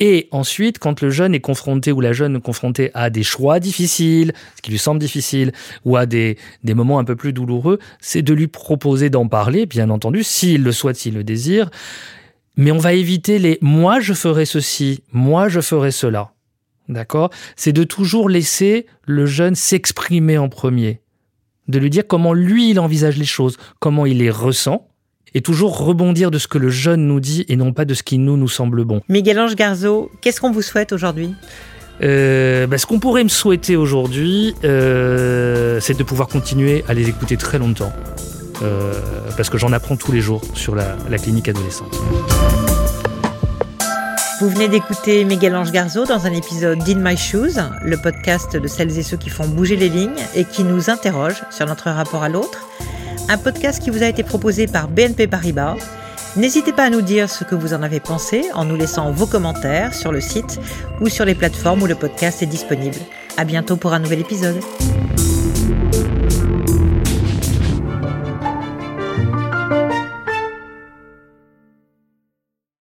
Et 0.00 0.28
ensuite, 0.30 0.78
quand 0.78 1.00
le 1.00 1.10
jeune 1.10 1.34
est 1.34 1.40
confronté 1.40 1.92
ou 1.92 2.00
la 2.00 2.12
jeune 2.12 2.36
est 2.36 2.40
confrontée 2.40 2.90
à 2.94 3.10
des 3.10 3.22
choix 3.22 3.60
difficiles, 3.60 4.32
ce 4.56 4.62
qui 4.62 4.70
lui 4.70 4.78
semble 4.78 5.00
difficile, 5.00 5.52
ou 5.84 5.96
à 5.96 6.06
des, 6.06 6.38
des 6.62 6.74
moments 6.74 6.98
un 6.98 7.04
peu 7.04 7.16
plus 7.16 7.32
douloureux, 7.32 7.78
c'est 8.00 8.22
de 8.22 8.34
lui 8.34 8.46
proposer 8.46 9.10
d'en 9.10 9.28
parler, 9.28 9.66
bien 9.66 9.90
entendu, 9.90 10.22
s'il 10.22 10.62
le 10.62 10.72
souhaite, 10.72 10.96
s'il 10.96 11.14
le 11.14 11.24
désire. 11.24 11.70
Mais 12.56 12.70
on 12.70 12.78
va 12.78 12.92
éviter 12.92 13.38
les 13.38 13.58
moi 13.60 14.00
je 14.00 14.14
ferai 14.14 14.44
ceci, 14.44 15.02
moi 15.12 15.48
je 15.48 15.60
ferai 15.60 15.90
cela. 15.90 16.33
D'accord? 16.88 17.30
C'est 17.56 17.72
de 17.72 17.84
toujours 17.84 18.28
laisser 18.28 18.86
le 19.04 19.26
jeune 19.26 19.54
s'exprimer 19.54 20.38
en 20.38 20.48
premier. 20.48 21.00
De 21.68 21.78
lui 21.78 21.90
dire 21.90 22.06
comment 22.06 22.34
lui 22.34 22.70
il 22.70 22.80
envisage 22.80 23.16
les 23.16 23.24
choses, 23.24 23.56
comment 23.78 24.04
il 24.04 24.18
les 24.18 24.30
ressent, 24.30 24.88
et 25.34 25.40
toujours 25.40 25.78
rebondir 25.78 26.30
de 26.30 26.38
ce 26.38 26.46
que 26.46 26.58
le 26.58 26.68
jeune 26.68 27.06
nous 27.06 27.20
dit 27.20 27.44
et 27.48 27.56
non 27.56 27.72
pas 27.72 27.84
de 27.84 27.94
ce 27.94 28.02
qui 28.02 28.18
nous 28.18 28.36
nous 28.36 28.48
semble 28.48 28.84
bon. 28.84 29.00
Miguel 29.08 29.40
Ange 29.40 29.56
Garzo, 29.56 30.10
qu'est-ce 30.20 30.40
qu'on 30.40 30.52
vous 30.52 30.62
souhaite 30.62 30.92
aujourd'hui? 30.92 31.34
Euh, 32.02 32.66
ben, 32.66 32.78
ce 32.78 32.86
qu'on 32.86 32.98
pourrait 33.00 33.24
me 33.24 33.28
souhaiter 33.28 33.76
aujourd'hui, 33.76 34.54
euh, 34.64 35.78
c'est 35.80 35.96
de 35.96 36.02
pouvoir 36.02 36.28
continuer 36.28 36.84
à 36.88 36.94
les 36.94 37.08
écouter 37.08 37.36
très 37.36 37.58
longtemps, 37.58 37.92
euh, 38.62 38.92
parce 39.36 39.48
que 39.48 39.58
j'en 39.58 39.72
apprends 39.72 39.96
tous 39.96 40.12
les 40.12 40.20
jours 40.20 40.42
sur 40.54 40.74
la, 40.74 40.96
la 41.08 41.18
clinique 41.18 41.48
adolescente. 41.48 41.96
Vous 44.44 44.50
venez 44.50 44.68
d'écouter 44.68 45.24
Miguel 45.24 45.56
Ange 45.56 45.72
Garzo 45.72 46.04
dans 46.04 46.26
un 46.26 46.32
épisode 46.34 46.78
d'In 46.80 46.98
My 46.98 47.16
Shoes, 47.16 47.58
le 47.82 47.96
podcast 47.96 48.54
de 48.54 48.68
celles 48.68 48.98
et 48.98 49.02
ceux 49.02 49.16
qui 49.16 49.30
font 49.30 49.48
bouger 49.48 49.74
les 49.74 49.88
lignes 49.88 50.20
et 50.34 50.44
qui 50.44 50.64
nous 50.64 50.90
interrogent 50.90 51.42
sur 51.50 51.64
notre 51.64 51.88
rapport 51.88 52.22
à 52.22 52.28
l'autre. 52.28 52.68
Un 53.30 53.38
podcast 53.38 53.82
qui 53.82 53.88
vous 53.88 54.02
a 54.02 54.06
été 54.06 54.22
proposé 54.22 54.66
par 54.66 54.88
BNP 54.88 55.28
Paribas. 55.28 55.76
N'hésitez 56.36 56.74
pas 56.74 56.84
à 56.84 56.90
nous 56.90 57.00
dire 57.00 57.30
ce 57.30 57.42
que 57.42 57.54
vous 57.54 57.72
en 57.72 57.82
avez 57.82 58.00
pensé 58.00 58.44
en 58.52 58.66
nous 58.66 58.76
laissant 58.76 59.10
vos 59.12 59.24
commentaires 59.24 59.94
sur 59.94 60.12
le 60.12 60.20
site 60.20 60.60
ou 61.00 61.08
sur 61.08 61.24
les 61.24 61.34
plateformes 61.34 61.82
où 61.82 61.86
le 61.86 61.94
podcast 61.94 62.42
est 62.42 62.46
disponible. 62.46 62.98
À 63.38 63.46
bientôt 63.46 63.78
pour 63.78 63.94
un 63.94 63.98
nouvel 63.98 64.20
épisode. 64.20 64.60